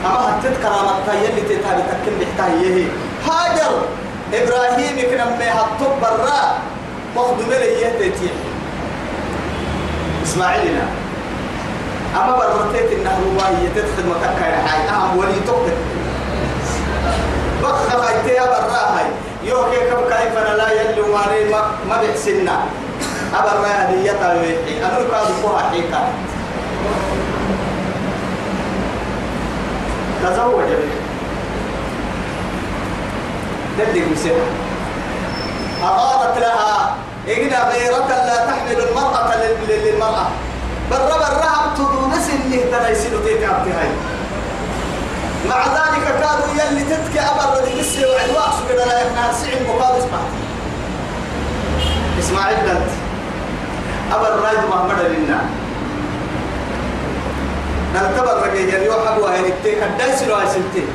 أما 0.06 0.20
هتت 0.40 0.58
كرامتها 0.64 1.14
يلي 1.24 1.42
تتابع 1.42 1.80
تكن 1.80 2.14
بحتها 2.22 2.56
يهي 2.62 2.86
هاجر 3.28 3.74
إبراهيم 4.34 5.10
كنا 5.12 5.26
ما 5.26 5.52
هتطب 5.52 6.02
برا. 6.02 6.58
مخدوم 7.16 7.50
لي 7.50 7.82
يهدتي 7.82 8.30
إسماعيلنا. 10.24 10.86
أما 12.16 12.36
برتيت 12.36 12.92
إنه 12.92 13.10
هو 13.10 13.40
يتدخل 13.64 14.06
مكة 14.10 14.46
يا 14.46 14.68
حي. 14.68 14.90
أهم 14.90 15.18
ولي 15.18 15.40
تقتل 15.48 15.78
بخ 17.64 18.06
خيتها 18.06 18.46
برا 18.46 18.84
هاي. 18.96 19.06
يوكي 19.44 19.78
كم 19.90 20.02
كيف 20.10 20.38
أنا 20.38 20.58
لا 20.58 20.72
يلي 20.72 21.02
وماري 21.02 21.50
ما 21.52 21.62
ما 21.90 22.02
بحسنا. 22.02 22.60
أبرا 23.34 23.68
هدية 23.68 24.40
ويحي 24.40 24.86
أنا 24.86 24.98
كاد 25.12 25.28
فوها 25.42 25.70
حيكا. 25.70 26.02
تزوج 30.24 30.64
به 30.64 30.94
دلك 33.78 34.08
أغارت 35.84 36.38
لها. 36.38 36.96
إجنا 37.28 37.70
غيرة 37.70 38.08
لا 38.08 38.46
تحمل 38.46 38.80
المرأة 38.90 39.32
للمرأة 39.68 40.28
برا 40.92 41.18
برا 41.18 41.74
تدون 41.76 42.14
سنه 42.20 42.64
تيتابتي 43.34 43.70
هاي 43.70 43.90
مع 45.50 45.66
ذلك 45.66 46.04
كانوا 46.22 46.72
يلي 46.72 46.84
تتكي 46.84 47.20
أبر 47.20 47.62
ودي 47.62 47.80
بسي 47.80 48.06
وعد 48.06 48.30
واقصوا 48.36 48.68
كده 48.70 48.86
لا 48.86 49.02
يفنها 49.02 49.34
سعين 49.34 49.64
مقابل 49.68 49.98
اسمع 49.98 50.20
إسماعيل 52.20 52.58
دنت 52.58 52.92
أبر 54.12 54.40
رايد 54.44 54.60
محمد 54.70 55.00
لنا. 55.00 55.46
نلتبر 57.96 58.38
رجع 58.44 58.60
يلي 58.60 58.90
وحب 58.90 59.18
وهي 59.22 59.42
نكتي 59.42 59.76
كدايس 59.76 60.24
لو 60.24 60.40
سنتي. 60.40 60.86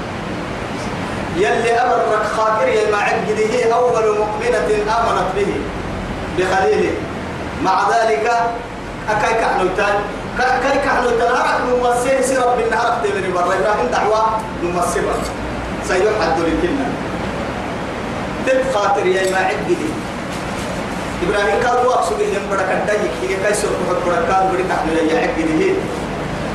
يلي 1.37 1.73
أبر 1.81 2.25
خاطر 2.37 2.69
يا 2.69 2.91
معقد 2.91 3.39
هي 3.51 3.73
أول 3.73 4.19
مؤمنة 4.19 4.59
آمنت 4.99 5.29
به. 5.37 5.53
بخليله. 6.39 6.93
مع 7.63 7.89
ذلك 7.91 8.33
أكاي 9.11 9.35
كحلو 9.35 9.69
تان 9.77 9.95
كاي 10.38 10.78
كحلو 10.86 11.10
تان 11.10 11.32
هرق 11.32 11.60
نمسيه 11.70 12.22
سيرب 12.22 12.58
بالنهار 12.58 12.98
تبني 13.04 13.32
برا 13.34 13.44
إبراهيم 13.46 13.88
دعوة 13.92 14.22
نمسيه 14.64 15.02
سيحد 15.88 16.40
لكنا 16.40 16.86
تب 18.48 18.62
خاطر 18.74 19.06
يا 19.06 19.32
معقد 19.32 19.78
إبراهيم 21.24 21.68
قال 21.68 21.88
واقصد 21.88 22.20
لهم 22.22 22.50
بركة 22.52 22.86
دايك 22.88 23.12
هي 23.22 23.36
كيسر 23.48 23.68
بحب 23.68 24.00
بركة 24.06 24.52
بركة 24.52 24.76
كحلو 24.86 25.08
يا 25.12 25.20
عقد 25.22 25.76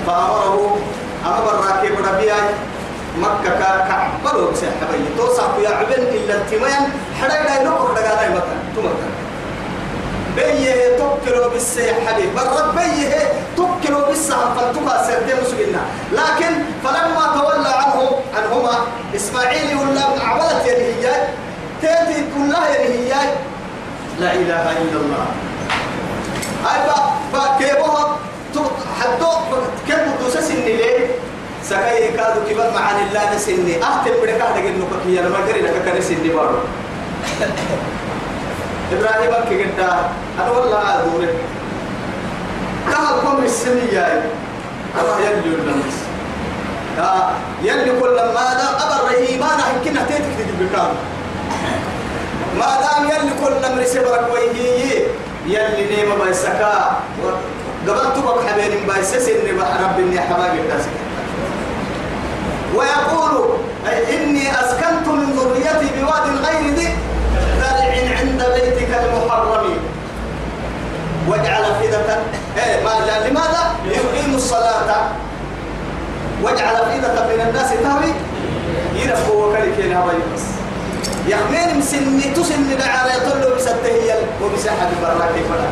فأمره 0.06 0.78
أمر 1.26 1.50
الراكب 1.54 1.94
ربيعي 2.08 2.50
مكة 3.18 3.58
كعبلوا 3.88 4.52
بسحبي 4.52 5.04
توصف 5.18 5.50
يا 5.64 5.68
عبن 5.70 5.92
إلا 5.92 6.34
التمين 6.34 6.82
حدا 7.20 7.42
لا 7.42 7.60
ينقر 7.60 7.92
دقانا 7.94 8.34
مكة 8.34 8.56
تمكة 8.76 9.08
بيه 10.35 10.97
تكلوا 10.97 11.47
بالسيحبي 11.47 12.25
برد 12.35 12.75
بيه 12.75 13.31
تكلوا 13.57 14.07
بالسهم 14.07 14.55
فالتقى 14.55 15.03
سردين 15.07 15.35
مسلمنا 15.43 15.81
لكن 16.11 16.53
فلما 16.83 17.25
تولى 17.35 17.69
عنه 17.69 18.19
عنهما 18.37 18.77
إسماعيل 19.15 19.77
ولا 19.77 20.01
عبدت 20.25 20.65
يده 20.67 21.15
تأتي 21.81 22.23
كلها 22.35 22.69
يده 22.79 23.21
لا 24.19 24.33
إله 24.33 24.71
إلا 24.71 24.97
الله. 25.03 25.25
أي 26.69 26.79
با 26.87 26.97
با 27.33 27.57
كيبوها 27.59 28.17
حدو 29.01 29.31
كم 29.87 30.01
دوسة 30.23 30.41
سن 30.41 30.55
ليه؟ 30.65 31.07
سكاي 31.63 32.11
كادو 32.11 32.39
كبر 32.49 32.71
معان 32.75 33.07
الله 33.07 33.35
نسني. 33.35 33.75
أهتم 33.75 34.13
بدك 34.23 34.41
هذا 34.41 34.59
جنو 34.61 34.85
كي 35.05 35.19
أنا 35.19 35.29
ما 35.29 35.37
قري 35.37 35.61
لك 35.61 35.81
كان 35.85 36.01
سني 36.01 36.29
بارو 36.29 36.57
إبراهيم 38.97 39.33
كي 39.49 39.63
قد 39.63 39.79
أنا 40.39 40.49
والله 40.51 40.81
أدور 40.99 41.25
كهل 42.91 43.15
كم 43.21 43.43
السني 43.43 43.87
جاي؟ 43.91 44.21
الله 45.01 45.19
يلي 45.19 45.55
الناس 45.55 45.95
آه 46.99 47.29
يلي 47.63 47.99
كل 47.99 48.15
ما 48.15 48.45
دام 48.59 48.73
أبر 48.85 49.09
إيمان 49.17 49.59
يمكن 49.75 49.99
تيتك 50.07 50.25
تجيب 50.39 50.69
بكام 50.69 50.91
ما 52.59 52.69
دام 52.81 53.05
يلي 53.09 53.31
كل 53.43 53.53
نمر 53.69 53.83
سبرك 53.85 54.27
ويهي 54.33 55.01
يلي 55.47 55.95
نيما 55.95 56.25
بيسكا 56.25 56.97
قبلت 57.87 58.17
بك 58.25 58.47
حبيبي 58.47 58.85
بايسس 58.87 59.29
إني 59.29 59.51
رب 59.83 59.99
إني 59.99 60.19
حبايبي 60.19 60.67
تاسك 60.67 60.89
ويقول 62.75 63.57
إني 64.13 64.51
أسكنت 64.51 65.07
من 65.07 65.31
ذريتي 65.33 66.01
بواد 66.01 66.25
غير 66.45 66.73
ذي. 66.75 66.89
بيتك 68.53 68.89
المحرم. 68.89 69.65
واجعل 71.27 71.63
فئدة 71.81 72.19
إيه 72.57 72.83
ما 72.83 73.27
لماذا؟ 73.27 73.75
يقيم 73.85 74.35
الصلاة. 74.35 75.09
واجعل 76.43 76.75
فئدة 76.75 77.27
من 77.27 77.41
الناس 77.49 77.69
تهوي. 77.69 78.13
يرفوا 78.95 79.45
وكلك 79.45 79.79
هنا 79.79 80.05
بس 80.35 80.41
يخمين 81.27 81.79
مسني 81.79 82.33
تسني 82.35 82.75
دعارة 82.75 83.13
يطلوا 83.13 83.55
بستهيل 83.55 84.21
وبساحة 84.41 84.89
براكي 85.01 85.43
فلا. 85.49 85.69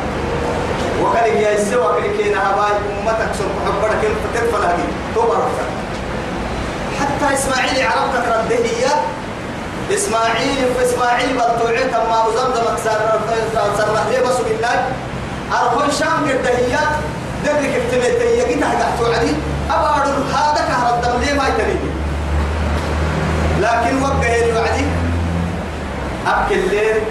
وكلك 1.01 1.35
يا 1.35 1.53
السوى 1.59 1.87
كلك 1.95 2.27
هنا 2.27 2.49
هباي 2.49 2.71
أمتك 2.99 3.31
سرق 3.37 3.55
حبرك 3.65 4.01
فتدفل 4.23 4.63
هذه 4.65 4.87
تبارك 5.15 5.57
حتى 6.99 7.33
إسماعيل 7.33 7.85
عرفت 7.85 8.27
رده 8.27 8.65
إسماعيل 9.93 10.65
في 10.77 10.85
إسماعيل 10.85 11.37
بطوعت 11.37 12.07
ما 12.09 12.23
وزمزم 12.25 12.77
سر 12.83 13.19
سر 13.77 13.97
ليه 14.09 14.19
بس 14.19 14.37
بالله. 14.37 14.85
أرخون 15.51 15.91
شام 15.91 16.23
قد 16.29 16.47
هي. 16.47 16.77
دبك 17.45 17.73
اكتمت 17.75 18.21
هي. 18.21 18.55
كده 18.55 18.67
قحتوا 18.67 19.07
علي 19.07 19.33
أبعد 19.69 20.07
هذا 20.07 20.65
كهر 20.67 20.95
الدم 20.95 21.19
ليه 21.21 21.33
ما 21.33 21.47
يتريني 21.47 21.91
لكن 23.61 24.03
وقع 24.03 24.27
يلي 24.27 24.53
وعدي 24.53 24.85
أبكي 26.27 26.55
الليل. 26.55 27.01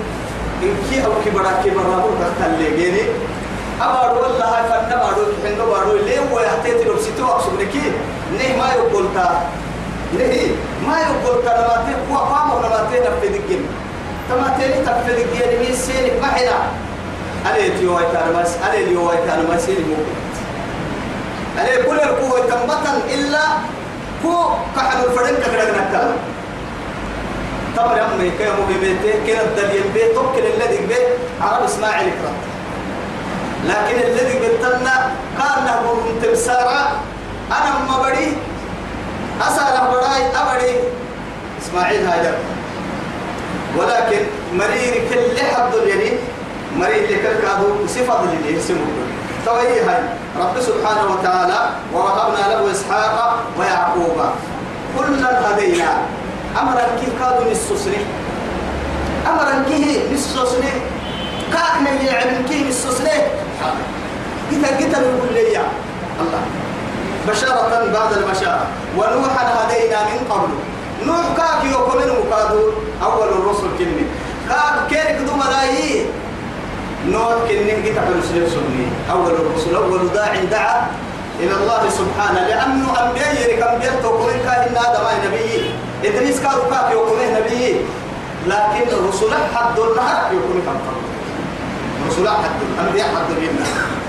إن 0.63 0.77
كي 0.91 1.05
أو 1.05 1.13
كبرا 1.25 1.53
كبرا 1.65 1.95
هو 1.95 2.09
تختل 2.21 2.59
لي 2.59 3.05
أبعد 3.81 4.17
والله 4.17 4.45
هاي 4.45 4.63
فن 4.69 4.89
بارو 4.99 5.25
كحن 5.45 5.57
بارو 5.57 5.97
ليه 5.97 6.21
ويحتيت 6.33 6.87
لو 6.87 6.97
ستو 6.99 7.27
أقصد 7.27 7.61
لكي؟ 7.61 7.93
نه 8.39 8.57
ما 8.59 8.73
يقول 8.73 9.05
نه 10.13 10.35
ما 10.87 10.97
يقول 11.01 11.45
تا 11.45 11.53
نماتي 11.61 11.93
هو 12.13 12.17
قام 12.19 12.49
نماتي 12.59 12.97
نفذ 13.01 13.35
الجن 13.35 13.63
تما 14.29 14.55
تاني 14.59 14.85
تفل 14.85 15.11
الجيل 15.11 15.59
مين 15.61 15.75
سينك؟ 15.75 16.13
ما 16.23 16.27
حدا. 16.27 16.59
عليه 17.47 17.79
تيو 17.79 17.97
ويتان 17.97 18.33
ماس 18.37 18.57
عليه 18.69 18.85
اليو 18.85 19.09
ويتان 19.11 19.47
ماس 19.51 19.65
سينك 19.67 19.97
عليه 21.59 21.83
كل 21.83 21.99
القوة 22.01 22.41
تنبطن 22.41 22.97
إلا 23.15 23.41
كو 24.23 24.35
كحل 24.77 25.05
الفرن 25.05 25.35
كبيرة 25.47 25.65
نكلا 25.65 26.13
طبعا 27.77 27.97
يا 27.99 28.05
أمي 28.15 28.31
كي 28.31 28.45
مهمته 28.45 29.13
كي 29.27 29.41
الدليل 29.41 29.83
بيت 29.95 30.15
توكل 30.15 30.39
الذي 30.57 30.87
بيت 30.87 31.09
عرب 31.41 31.65
إسماعيل 31.65 32.11
كرات 32.11 32.41
لكن 33.69 33.97
الذي 34.09 34.39
بيتنا 34.39 35.11
كان 35.39 35.65
نقول 35.67 35.99
تمسارا 36.23 36.81
أنا 37.53 37.71
ما 37.89 38.03
بدي 38.03 38.33
أسأل 39.41 39.77
بداي 39.93 40.23
أبدي 40.37 40.75
إسماعيل 41.63 42.07
هاجر. 42.07 42.35
ولكن 43.79 44.23
مرير 44.55 44.95
كل 45.11 45.39
حد 45.55 45.75
اليمين 45.75 46.19
مرير 46.77 47.03
لكل 47.11 47.41
كادو 47.43 47.87
صفة 47.87 48.23
اللي 48.23 48.59
اسمه. 48.59 48.87
توي 49.47 49.81
هاي؟ 49.81 50.03
رب 50.41 50.61
سبحانه 50.61 51.13
وتعالى 51.13 51.71
ووهبنا 51.95 52.49
له 52.49 52.73
إسحاق 52.73 53.45
ويعقوب. 53.59 54.19
كلا 54.99 55.51
هدينا. 55.51 55.93
أمرا 56.61 56.85
كي 57.01 57.07
كادو 57.21 57.51
نسوسني. 57.51 58.03
أمرا 59.27 59.65
كي 59.69 60.03
نسوسني. 60.15 60.73
كاكنا 61.53 62.03
يعلم 62.03 62.47
كي 62.49 62.69
نسوسني. 62.69 63.17
إذا 64.53 64.69
قتل 64.77 65.03
يقول 65.03 65.35
لي 65.35 65.57
الله. 66.21 66.43
بشارة 67.31 67.91
بعد 67.93 68.13
البشارة. 68.13 68.67
ونوحا 68.97 69.45
هدينا 69.59 69.99
من 70.05 70.21
قبل. 70.31 70.53
نوح 71.07 71.27
كاك 71.37 71.65
يوكمن 71.73 72.09
مكادو 72.21 72.63
أول 73.03 73.29
الرسل 73.29 73.69
كني 73.79 74.05
كاك 74.49 74.77
كيرك 74.91 75.19
دو 75.27 75.33
ملايين 75.37 76.07
نوح 77.09 77.35
كني 77.49 77.83
كتاب 77.83 78.07
المسلم 78.13 78.47
سني 78.49 78.87
أول 79.11 79.33
الرسل 79.33 79.75
أول 79.77 80.13
داع 80.13 80.35
دعا 80.51 80.87
إلى 81.41 81.55
الله 81.55 81.83
سبحانه. 81.91 82.41
لأنه 82.49 82.89
أنبياء 83.01 84.01
توكمن 84.03 84.39
كاهن 84.45 84.77
هذا 84.77 85.01
ما 85.05 85.13
نبي. 85.27 85.71
إدريس 86.05 86.41
كاك 86.41 86.61
كاك 86.71 86.93
يوكمن 86.93 87.29
نبي. 87.39 87.81
لكن 88.47 88.87
الرسل 88.97 89.33
حد 89.55 89.79
النهر 89.79 90.33
يوكمن 90.33 90.63
كم 90.67 90.79
رسول 92.09 92.29
حد 92.29 92.61
الأنبياء 92.75 93.07
حد 93.09 93.31
النهر 93.31 94.00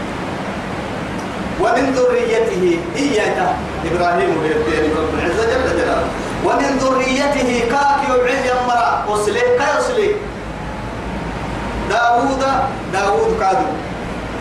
ومن 1.62 1.86
ذريته 1.94 2.64
إياك 2.96 3.38
إبراهيم 3.86 4.32
ويبتين 4.42 4.84
رب 4.98 5.14
العزة 5.14 5.44
جل 5.46 5.78
جلاله. 5.78 6.08
ومن 6.46 6.78
ذريته 6.82 7.50
كاك 7.72 8.00
يبعي 8.10 8.50
يمرا 8.50 9.06
أسلي 9.14 9.42
كيسلي 9.60 10.16
داوود 11.90 12.44
داوود 12.94 13.32
كادو. 13.40 13.68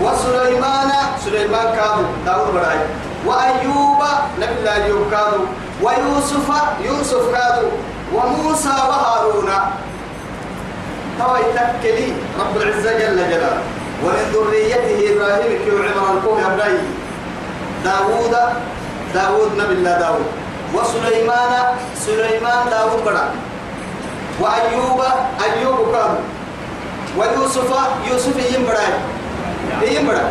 وسليمان 0.00 0.90
سليمان 1.24 1.68
كادو. 1.76 2.04
داوود 2.26 2.54
براي. 2.54 2.80
وأيوب 3.26 4.00
نبي 4.40 4.54
الله 4.58 4.74
أيوب 4.84 5.10
كادو. 5.10 5.40
ويوسف 5.84 6.48
يوسف 6.84 7.24
كادو. 7.34 7.68
وموسى 8.14 8.76
وهارون. 8.88 9.50
توي 11.18 11.44
تكلي 11.52 12.12
رب 12.40 12.56
العزة 12.56 12.92
جل 12.98 13.16
جلاله. 13.30 13.60
ومن 14.04 14.24
ذريته 14.32 14.98
إبراهيم 15.12 15.52
كيو 15.64 15.76
عمر 15.76 16.16
الكوه 16.16 16.40
أبراهيم 16.46 16.99
داوود 17.84 18.34
داوود 19.14 19.50
نبي 19.58 19.74
الله 19.74 19.98
داوود. 19.98 20.28
وسليمان 20.74 21.52
سليمان 22.06 22.70
داوود 22.70 23.04
بڑا. 23.04 23.24
وأيوب 24.40 25.00
أيوب 25.44 25.78
كان 25.92 26.14
ويوسف 27.18 27.70
يوسف 28.06 28.36
يم 28.54 28.62
بڑا 28.68 28.84
يم 29.82 30.06
بڑا. 30.06 30.24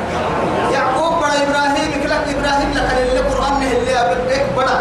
يعقوب 0.74 1.14
بڑا 1.22 1.36
إبراهيم 1.44 1.92
كلك 2.04 2.24
إبراهيم 2.34 2.70
لك 2.74 2.90
اللي 2.98 3.20
قرآن 3.20 3.62
اللي 3.62 3.94
أبيك 4.02 4.46
بڑا. 4.58 4.78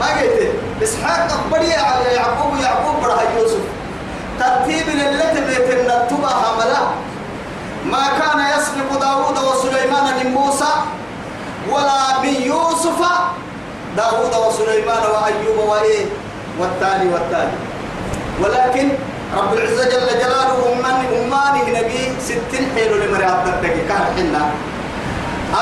ما 0.00 0.06
قلت 0.06 0.38
إسحاق 0.82 1.30
بڑي 1.50 1.70
يعقوب 2.18 2.52
يعقوب 2.60 2.96
بڑا 3.02 3.22
يوسف. 3.36 3.64
ترتيب 4.40 4.88
التي 4.88 5.40
بيتنا 5.40 6.06
تبا 6.10 6.28
حملا 6.28 6.82
ما 7.84 8.04
كان 8.18 8.38
يسبق 8.58 8.90
داود 9.00 9.38
وسليمان 9.38 10.06
من 10.18 10.34
موسى. 10.34 10.72
ولا 11.72 12.20
من 12.22 12.34
يوسف 12.42 13.00
داود 13.96 14.32
وسليمان 14.46 15.02
وأيوب 15.12 15.58
وإيه؟ 15.68 16.06
والتالي 16.60 17.06
والتالي. 17.12 17.56
ولكن 18.42 18.88
رب 19.36 19.52
العزة 19.54 19.84
جل 19.84 20.06
جلاله 20.06 20.72
أمان 20.72 21.00
أمانه 21.18 21.80
نبي 21.80 22.12
ستين 22.20 22.64
حيلو 22.74 22.96
لمريات 22.96 23.48
دقيقة 23.62 23.88
كان 23.88 24.04
حنا 24.16 24.44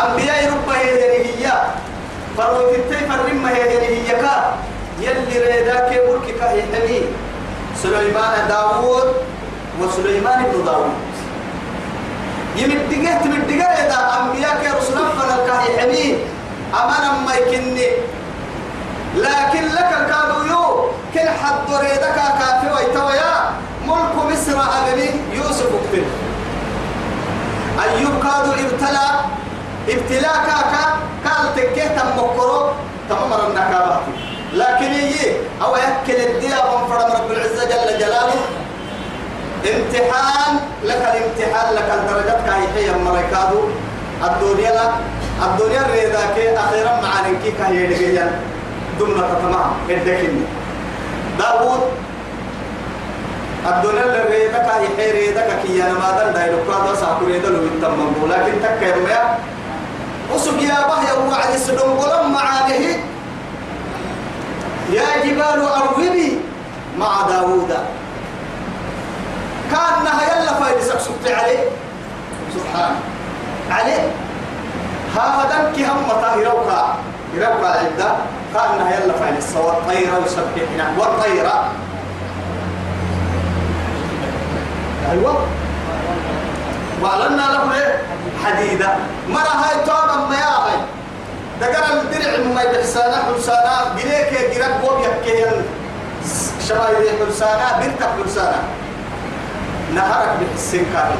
أنبياء 0.02 0.52
ربه 0.52 0.74
هي. 0.74 1.52
فروت 2.36 2.74
التي 2.74 3.06
فرمه 3.06 3.50
هي 3.50 4.12
كا. 4.20 4.54
يلي 5.00 5.36
ملك 6.08 6.26
كهي 6.40 6.62
حمي 6.72 7.02
سليمان 7.82 8.48
داود 8.48 9.08
وسليمان 9.80 10.44
بن 10.52 10.64
داود 10.64 10.92
يمدقه 12.56 13.14
تمدقه 13.24 13.68
إذا 13.82 13.98
أنبياء 14.16 14.54
كرسول 14.62 14.98
فنالكهي 15.16 15.68
حمي 15.78 16.06
أمانا 16.80 17.10
ما 17.26 17.34
يكني. 17.34 17.88
لكن 19.16 19.64
لك 19.76 19.90
الكادو 20.00 20.38
يو 20.50 20.64
كل 21.14 21.28
حد 21.40 21.68
ريدك 21.84 22.16
كافي 22.38 22.68
ويتويا. 22.74 23.34
ملك 23.86 24.14
مصر 24.30 24.58
أبني 24.78 25.08
يوسف 25.32 25.68
اكتب 25.78 26.06
أيوب 27.82 28.14
كادو 28.24 28.52
ابتلى. 28.64 29.08
ابتلاء 29.88 30.36
كاكا. 30.46 30.84
قال 31.24 31.44
تكيه 31.56 31.96
مكرو. 32.16 32.70
تمام 33.08 33.32
النكابات 33.46 34.00
لكن 34.52 34.90
يجي 34.92 35.32
أو 35.62 35.76
يأكل 35.76 36.20
الديا 36.26 36.58
وانفرم 36.64 37.12
رب 37.12 37.30
العزة 37.30 37.64
جل 37.64 37.98
جلاله. 37.98 38.40
امتحان. 39.66 40.45
لك 40.88 41.02
الامتحان 41.12 41.74
لك 41.74 41.88
الدرجات 41.98 42.40
كاي 42.46 42.62
هي 42.76 42.88
مريكادو. 43.06 43.60
الدنيا 44.24 44.70
لا 44.72 44.86
الدنيا 45.44 45.82
ريداك 45.92 46.36
أخيرا 46.64 46.92
معانك 47.04 47.44
كاي 47.58 47.86
دقيقا 47.86 48.30
دمنا 49.00 49.28
تمام 49.42 49.70
الدكني 49.90 50.42
داود 51.38 51.80
الدنيا 53.66 54.04
اللي 54.04 54.22
ريدك 54.30 54.66
هي 54.72 54.86
حي 54.96 55.10
ريدك 55.10 55.48
كي 55.62 55.82
أنا 55.82 55.92
ما 55.92 56.10
دل 56.18 56.32
دايلو 56.32 56.58
كذا 56.68 56.94
سافر 57.00 57.26
ريدا 57.26 57.48
لو 57.48 57.62
يتمم 57.64 58.14
لكن 58.30 58.52
تك 58.62 58.82
يا 58.82 59.38
وسق 60.34 60.62
يا 60.62 60.78
بحي 60.88 61.12
وعد 61.28 61.54
السدوم 61.54 61.98
قلم 61.98 62.32
معانه. 62.32 62.82
يا 64.92 65.08
جبال 65.24 65.60
أوبي 65.60 66.38
مع 66.98 67.22
داوود 67.28 67.70
كأنها 69.70 70.22
يلا 70.22 70.52
فايد 70.54 70.80
سكسكت 70.80 71.26
عليه. 71.26 71.64
سبحان. 72.54 72.94
عليه. 73.70 74.10
هذا 75.16 75.72
كي 75.76 75.86
هم 75.86 76.08
طاهروكا 76.08 76.94
يروكا 77.34 77.66
عدة 77.68 78.10
كأنها 78.54 78.94
يلا 79.00 79.12
فايد 79.12 79.36
السوى 79.36 79.70
الطيرة 79.70 80.20
يسبحنا 80.26 80.92
والطيرة. 80.98 81.70
أيوة. 85.10 85.36
وعلنا 87.02 87.42
له 87.42 87.74
إيه؟ 87.74 88.02
حديدة. 88.44 88.88
مرة 89.28 89.40
هاي 89.40 89.84
توابا 89.86 90.16
ما 90.28 90.36
يا 90.36 90.44
هاي 90.44 90.78
دقر 91.60 92.00
الدرع 92.00 92.54
ما 92.54 92.62
يحسانا 92.62 93.16
حسانا 93.16 93.84
بليك 93.96 94.54
جرق 94.54 94.80
بوب 94.80 95.00
يكيه 95.00 95.50
شباب 96.68 96.96
حسانا 97.28 97.80
بنتك 97.80 98.08
حسانا 98.26 98.62
نهرك 99.94 100.28
بحسين 100.40 100.84
كامل. 100.92 101.18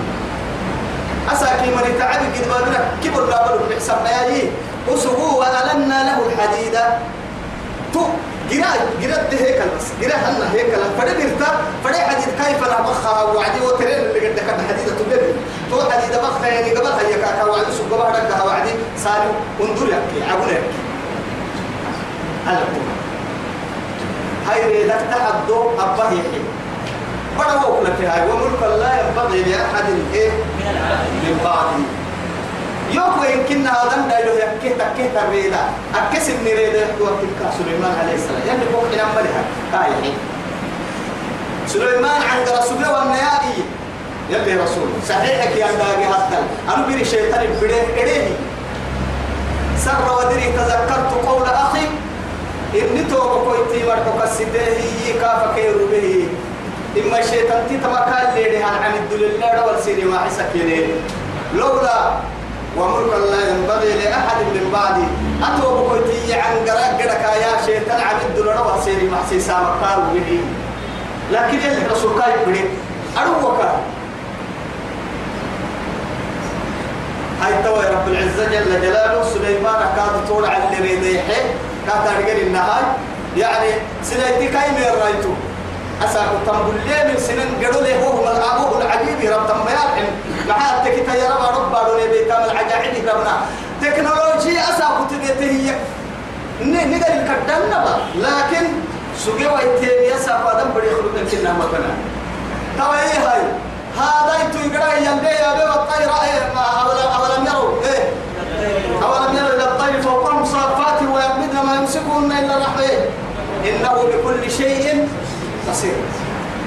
أساكي 1.32 1.70
من 1.70 1.98
تعب 1.98 2.20
قد 2.34 2.48
بابنا 2.48 2.80
كبر 3.04 3.26
لا 3.26 3.46
بلو 3.48 3.66
بحسب 3.70 3.94
بياجي 4.04 4.48
وسقوه 4.88 5.34
وألنا 5.34 5.98
له 6.04 6.18
الحديدة 6.26 6.98
تو 7.94 8.00
جرا 8.50 8.70
جرا 9.02 9.16
ده 9.16 9.38
هيكل 9.38 9.68
بس 9.78 9.86
جرا 10.00 10.16
هلا 10.16 10.52
هيكل 10.52 10.82
فدي 10.98 11.14
بيرتا 11.14 11.46
فدي 11.84 11.98
حديد 11.98 12.24
كيف 12.24 12.62
لا 12.68 12.80
بخها 12.80 13.22
وعدي 13.22 13.60
وترين 13.66 13.98
اللي 13.98 14.28
قد 14.28 14.38
كان 14.38 14.58
حديدة 14.68 14.92
تبدي 14.98 15.32
تو 15.70 15.90
حديدة 15.90 16.18
بخها 16.22 16.46
يعني 16.48 16.70
قبل 16.74 16.86
هي 16.86 17.14
كاكا 17.14 17.44
وعدي 17.44 17.72
سوق 17.72 17.86
قبل 18.00 18.14
رجعها 18.18 18.42
وعدي. 18.42 18.70
سالم 18.96 19.32
انظر 19.60 19.86
يحكي 19.88 20.30
عبون 20.32 20.48
يحكي 20.48 20.76
هلا 22.46 22.58
هاي 24.48 24.72
ريدك 24.72 25.00
تحدو 25.10 25.70
أبا 25.78 26.04
يحكي 26.04 26.40
هو 27.44 27.82
لك 27.82 28.00
هاي 28.00 28.30
وملك 28.30 28.62
لا 28.62 29.00
ينبغي 29.00 29.42
لأحد 29.42 29.84
إيه 30.14 30.30
من 31.24 31.38
بعده 31.44 31.78
يوكو 32.92 33.24
يمكن 33.24 33.66
هذا 33.66 34.06
دايلو 34.10 34.32
يكيه 34.32 34.74
تكيه 34.74 35.10
تريدا 35.14 35.62
أكس 35.94 36.30
النريدا 36.30 36.78
يحكوا 36.82 37.08
تلك 37.20 37.40
سليمان 37.58 37.94
عليه 38.02 38.14
السلام۔ 38.14 38.42
يعني 38.48 38.60
فوق 38.72 38.84
إلى 38.92 39.04
ملها 39.16 39.42
كاي 39.72 40.12
سليمان 41.66 42.20
عن 42.22 42.38
رسول 42.58 42.82
والنيائي 42.94 43.58
يلي 44.30 44.54
رسول۔ 44.54 44.88
صحيحك 45.08 45.56
يا 45.56 45.66
باقي 45.78 46.06
حتى 46.14 46.38
أنا 46.68 46.86
بيري 46.86 47.04
شيطان 47.04 47.46
بديه 47.62 48.02
إليه 48.02 48.28
سر 49.84 50.12
ودري 50.18 50.52
تذكرت 50.56 51.10
قول 51.26 51.46
أخي 51.46 51.86
إني 52.74 53.04
توبة 53.10 53.44
كويتي 53.44 53.86
مرحوك 53.88 54.22
السيديه 54.22 55.20
كاف 55.20 55.54
كيرو 55.56 55.86
به 55.92 56.28
إما 56.96 57.18
الشيطان 57.18 57.62
تتمكى 57.68 58.46
اللي 58.46 58.62
عن 58.64 58.92
الدل 58.94 59.24
الله 59.24 59.66
والسيري 59.66 60.04
ما 60.04 60.18
حسك 60.18 60.50
يليه 60.54 60.86
لولا 61.54 62.10
وملك 62.78 63.12
لا 63.30 63.50
ينبغي 63.50 63.92
لأحد 64.04 64.36
من 64.54 64.70
بعدي. 64.72 65.06
أتوب 65.42 65.88
كويتي 65.88 66.34
عن 66.34 66.56
قراء 66.68 66.96
قرك 67.00 67.24
يا 67.42 67.66
شيطان 67.66 68.00
عن 68.00 68.16
الدل 68.28 68.48
الله 68.48 68.72
والسيري 68.72 69.06
ما 69.08 69.16
حسي 69.26 69.40
سامكا 69.40 70.08
به 70.14 70.40
لكن 71.32 71.58
يلي 71.58 71.86
رسول 71.92 72.20
كاي 72.20 72.32
بني. 72.46 72.64
أروك 73.18 73.60
هاي 77.42 77.62
توا 77.64 77.90
رب 77.90 78.08
العزة 78.08 78.44
جل 78.44 78.80
جلاله 78.82 79.24
سليمان 79.34 79.80
كاد 79.96 80.28
طول 80.28 80.44
على 80.44 80.64
اللي 80.64 80.88
ريديحه 80.88 81.40
كاد 81.86 82.06
أرجل 82.16 82.40
النهاي 82.46 82.82
يعني 83.36 83.70
سليتي 84.02 84.48
كاي 84.48 84.70
من 84.70 85.00
رايتو. 85.02 85.28
أساق 86.04 86.32
تنبول 86.46 86.74
لي 86.86 87.12
من 87.12 87.18
سنين 87.18 87.64
قالوا 87.64 87.82
لي 87.82 87.94
هو 88.04 88.12
من 88.22 88.42
أبوه 88.52 88.82
العجيب 88.82 89.32
رب 89.32 89.48
تم 89.48 89.60
يرحم 89.72 90.06
معاه 90.48 90.84
تكتا 90.84 91.14
يا 91.14 91.30
رب 91.30 91.56
رب 91.58 91.72
بارو 91.72 91.96
لي 91.96 92.08
بيتام 92.08 92.44
العجائب 92.44 93.08
ربنا 93.08 93.36
تكنولوجيا 93.82 94.60
أساق 94.70 95.06
تبيته 95.10 95.50
هي. 95.50 95.74
نقدر 96.60 97.12
الكدن 97.12 97.72
لكن 98.16 98.66
سجوا 99.18 99.58
يتيم 99.60 100.16
يسا 100.16 100.38
فادم 100.44 100.70
بدي 100.70 100.86
يخرج 100.86 101.04
من 101.16 101.28
كنا 101.30 101.52
مكنا. 101.52 101.92
إيه 102.94 103.18
هاي. 103.28 103.42
هذا 103.98 104.32
يتو 104.42 104.58
يقرأ 104.58 104.94
يمدي 104.94 105.26
يا 105.26 105.54
بيو 105.54 105.72
الطير 105.72 106.10
إيه 106.24 106.42
أولم 106.82 107.08
أولم 107.18 107.46
يروا. 107.46 107.82
إيه. 107.84 108.04
أولم 109.02 109.36
يروا 109.36 109.54
إلى 109.54 109.64
الطير 109.64 110.02
فوقهم 110.02 110.44
صافات 110.44 111.02
ويقبضن 111.02 111.66
ما 111.66 111.74
يمسكهن 111.76 112.32
إلا 112.32 112.56
الرحمن 112.56 112.98
إنه 113.68 113.94
بكل 114.02 114.50
شيء 114.50 115.08
بصير 115.70 115.94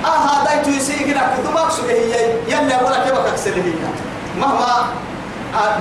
آه 0.05 0.07
هذا 0.07 0.61
يتو 0.61 0.69
يسيقنا 0.69 1.35
كدوماك 1.37 1.71
سجى 1.71 1.91
هي 1.91 2.33
يلا 2.47 2.83
ولا 2.83 3.03
كيف 3.03 3.33
كسر 3.33 3.51
هي 3.55 3.73
مهما 4.37 4.85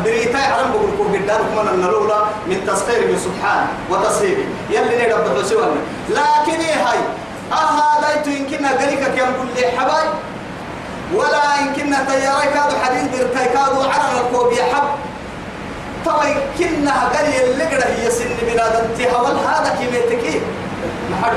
بريتا 0.04 0.38
يعلم 0.38 0.70
بقول 0.72 0.90
كوب 0.96 1.16
كمان 1.54 1.74
النلولا 1.74 2.24
من 2.46 2.66
تسخير 2.66 3.06
من 3.08 3.18
سبحان 3.18 3.66
وتصهير 3.90 4.38
يلي 4.70 4.96
نقدر 4.96 5.32
بحسوان 5.34 5.76
لكن 6.08 6.60
إيه 6.60 6.74
هاي؟ 6.74 6.98
آه 7.52 7.70
هذا 7.80 8.20
يتو 8.20 8.30
يمكننا 8.30 8.70
قريكا 8.70 9.08
كم 9.08 9.32
كل 9.32 9.78
حباي. 9.78 10.04
ولا 11.14 11.60
يمكننا 11.60 12.04
تياري 12.04 12.48
كادو 12.54 12.76
حديد 12.84 13.10
برتاي 13.12 13.48
كادو 13.48 13.80
عرق 13.80 14.26
الكوب 14.26 14.52
يحب 14.52 14.88
طبعا 16.06 16.24
يمكننا 16.24 16.92
قرية 16.92 17.52
اللي 17.52 17.64
قرأ 17.64 17.86
هي 17.86 18.10
سن 18.10 18.30
بلاد 18.42 18.76
انتهى 18.76 19.08
هذا 19.46 19.76
كيميتكي. 19.78 20.40
ما 21.10 21.16
حد 21.22 21.32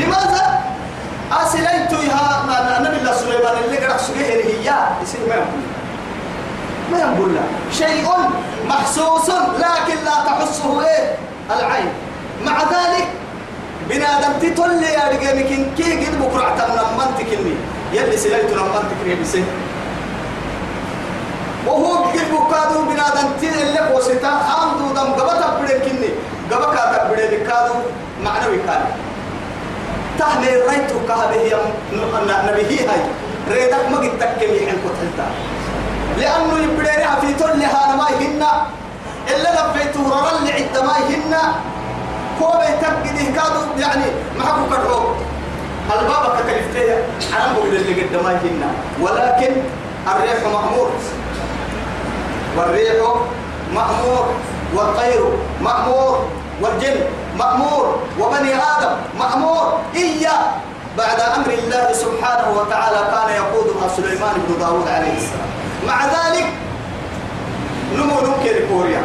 لماذا؟ 0.00 0.60
أسليت 1.32 1.92
يا 1.92 2.78
النبي 2.78 2.96
الله 2.96 3.12
سليمان 3.12 3.54
اللي 3.64 3.76
قرأ 3.86 3.96
سجيه 3.96 4.24
هي 4.24 4.72
يصير 5.02 5.20
ما 5.28 5.34
يقول. 5.34 5.62
ما 6.92 6.98
يقول 6.98 7.36
شيء 7.72 8.06
محسوس 8.68 9.28
لكن 9.30 10.04
لا 10.04 10.16
تحسه 10.26 10.82
إيه؟ 10.86 11.16
العين. 11.50 11.92
مع 12.44 12.62
ذلك 12.62 13.08
بنادم 13.88 14.32
تتولي 14.42 14.86
يا 14.86 15.08
رجال 15.08 15.38
كي 15.76 16.06
قد 16.06 16.18
بكرة 16.22 16.66
منطق 16.98 17.28
اللي 17.32 17.54
يلي 17.92 18.16
سليت 18.16 18.50
لما 18.52 18.62
منطق 18.62 18.98
ريبسه 19.04 19.44
وهو 21.66 22.04
قد 22.04 22.18
بكادو 22.32 22.82
بنادم 22.82 23.28
تلي 23.40 23.80
وستا 23.94 24.30
خامدو 24.48 24.94
دم 24.94 25.12
قبطة 25.12 25.58
بدك 25.60 25.82
كني. 25.82 26.10
قبكا 26.52 27.08
تبدي 27.08 27.36
بكادو 27.36 27.74
معنوي 28.24 28.56
كان 28.66 28.82
تحمل 30.18 30.62
ريتو 30.70 30.98
كهبه 31.08 31.52
نبيه 32.48 32.90
هاي 32.90 33.00
ريدك 33.50 33.84
ما 33.90 33.98
قد 33.98 34.18
تكمي 34.18 34.58
حين 34.58 34.78
كنت 34.84 35.18
لأنه 36.18 36.58
يبدأ 36.58 37.20
في 37.20 37.34
تل 37.34 37.62
هذا 37.62 37.96
ما 37.96 38.08
يهنا. 38.20 38.66
إلا 39.28 39.50
لفيته 39.54 40.00
رل 40.08 40.52
عد 40.52 40.76
ما 40.84 40.96
يهنا. 41.10 41.42
هو 42.42 42.50
بيتقد 42.60 43.34
كادو 43.36 43.60
يعني 43.78 44.04
ما 44.38 44.44
حكوا 44.44 44.66
كرهو 44.70 45.14
الباب 46.00 46.24
كتلفتيا 46.38 47.06
أنا 47.36 47.52
بقول 47.52 47.68
اللي 47.68 48.02
قد 48.02 48.24
ما 48.24 48.32
يهنا. 48.32 48.70
ولكن 49.00 49.52
الريح 50.06 50.42
مأمور. 50.44 50.90
والريح 52.56 52.94
مأمور. 53.74 54.26
والطير 54.74 55.24
مأمور. 55.60 56.28
والجن 56.62 56.96
مأمور. 57.38 57.98
وبني 58.20 58.54
آدم 58.54 58.92
مأمور. 59.18 59.78
إياه. 59.94 60.42
بعد 60.98 61.20
أمر 61.20 61.50
الله 61.50 61.92
سبحانه 61.92 62.48
وتعالى 62.58 63.00
كان 63.12 63.28
يقودها 63.36 63.88
سليمان 63.96 64.34
بن 64.48 64.58
داود 64.58 64.88
عليه 64.88 65.16
السلام. 65.16 65.50
مع 65.86 66.04
ذلك 66.04 66.46
نمو 67.96 68.20
نمكر 68.20 68.66
كوريا 68.70 69.02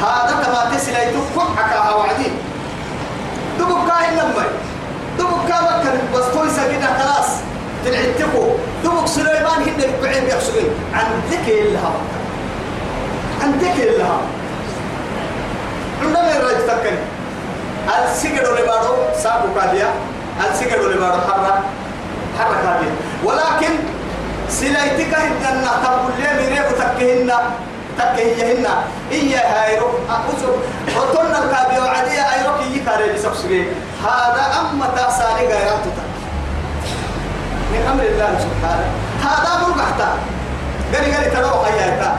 هذا 0.00 0.32
كما 0.44 0.76
تسلا 0.76 1.02
يتفق 1.08 1.56
حكاها 1.56 1.94
وعدين 1.94 2.34
دبك 3.58 3.88
كاين 3.88 4.12
لما 4.18 4.44
دبك 5.18 5.48
كان 5.48 5.64
بس 6.14 6.24
توي 6.32 6.50
سكينة 6.50 6.86
خلاص. 6.98 7.28
تنعتقوا 7.84 8.50
دبك 8.84 9.06
سليمان 9.06 9.62
هن 9.66 9.76
بقعين 9.78 10.24
بيحسقين 10.24 10.70
عن 10.94 11.06
ذكي 11.30 11.62
لها 11.72 11.92
عن 13.42 13.52
ذكي 13.52 13.84
لها 16.02 16.08
عندما 16.08 16.36
الرجل 16.36 16.66
تكني 16.66 16.98
السجن 18.04 18.62
لبارو 18.62 18.96
سابو 19.22 19.48
كاديا 19.54 19.88
السجن 20.50 20.80
لبارو 20.90 21.20
حرة 21.20 21.62
حرة 22.38 22.56
كاديا 22.64 22.92
ولكن 23.24 23.74
سلايتك 24.48 25.14
هدنا 25.14 25.70
تقول 25.84 26.12
لي 26.18 26.28
ميريكو 26.38 26.74
تكهن 26.78 27.32
تكهيهن 27.98 28.66
إيا 29.12 29.40
هايرو 29.54 29.88
أقصر 30.10 30.52
وطن 30.96 31.26
الكابيو 31.26 31.82
عادية 31.82 32.22
أيروك 32.34 32.60
يكاري 32.74 33.12
بسبسوكي 33.12 33.64
هذا 34.04 34.44
أما 34.60 34.86
تأسالي 34.96 35.46
غيران 35.46 35.80
تتا 35.84 36.04
من 37.72 37.82
أمر 37.92 38.02
الله 38.02 38.30
سبحانه 38.38 38.88
هذا 39.22 39.66
مرقحتا 39.66 40.08
قالي 40.94 41.14
قالي 41.14 41.30
تلو 41.30 41.64
حياتا 41.64 42.10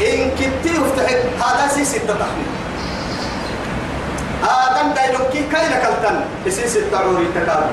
إن 0.00 0.30
كنتي 0.30 0.72
افتحت 0.78 1.20
هذا 1.42 1.68
سيسي 1.74 1.98
تتخمي 1.98 2.57
آدم 4.44 4.92
دايلوك 4.94 5.28
كي 5.32 5.42
كاين 5.52 5.72
كالتن. 5.82 6.20
سيسي 6.48 6.78
التعوري 6.78 7.26
تكاري 7.34 7.70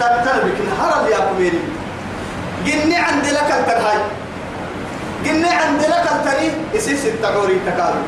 تنتن 0.00 0.38
بكن 0.44 0.68
هرب 0.80 1.06
يا 1.08 1.18
كميري 1.18 1.62
جني 2.66 2.96
عند 2.96 3.26
لك 3.26 3.50
التنهاي 3.60 3.98
جني 5.24 5.48
عند 5.48 5.80
لك 5.80 6.06
التني 6.12 6.50
يسيس 6.74 7.04
التعوري 7.06 7.60
تكالو 7.66 8.02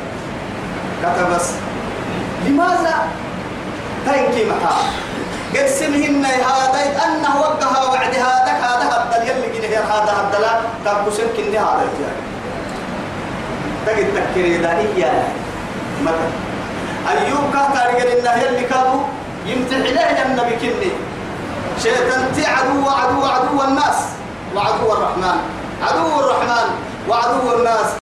كتبس 1.03 1.47
لماذا؟ 2.47 2.97
تنكي 4.07 4.45
معها 4.45 4.77
قد 5.55 5.67
سمهن 5.67 6.25
هذا. 6.25 6.83
أنه 7.07 7.41
وقها 7.41 7.85
وعد 7.85 8.15
هذا. 8.15 8.53
هذا 8.67 8.85
هذا 8.93 9.25
يلي 9.25 9.59
جنيه 9.59 9.79
هذا 9.79 10.13
هذا 10.19 10.39
لا. 10.41 10.53
تبسم 10.85 11.29
كني 11.37 11.59
هذا 11.59 11.85
يعني 12.03 12.23
تجد 13.87 14.09
تكري 14.15 14.57
ذلك 14.57 15.13
مثلا 16.03 16.56
أيوب 17.11 17.45
كان 17.53 17.73
رجل 17.95 18.07
إنه 18.07 18.33
يلي 18.43 18.65
كانوا 18.67 19.03
يمتح 19.47 19.77
إليه 19.77 20.23
النبي 20.27 20.57
كني. 20.57 20.91
شيطان 21.83 22.23
عدو 22.39 22.89
عدو 22.89 23.21
عدو 23.27 23.63
الناس 23.63 23.99
وعدو 24.55 24.93
الرحمن. 24.93 25.39
عدو 25.83 26.21
الرحمن 26.21 26.67
وعدو 27.09 27.57
الناس. 27.57 28.06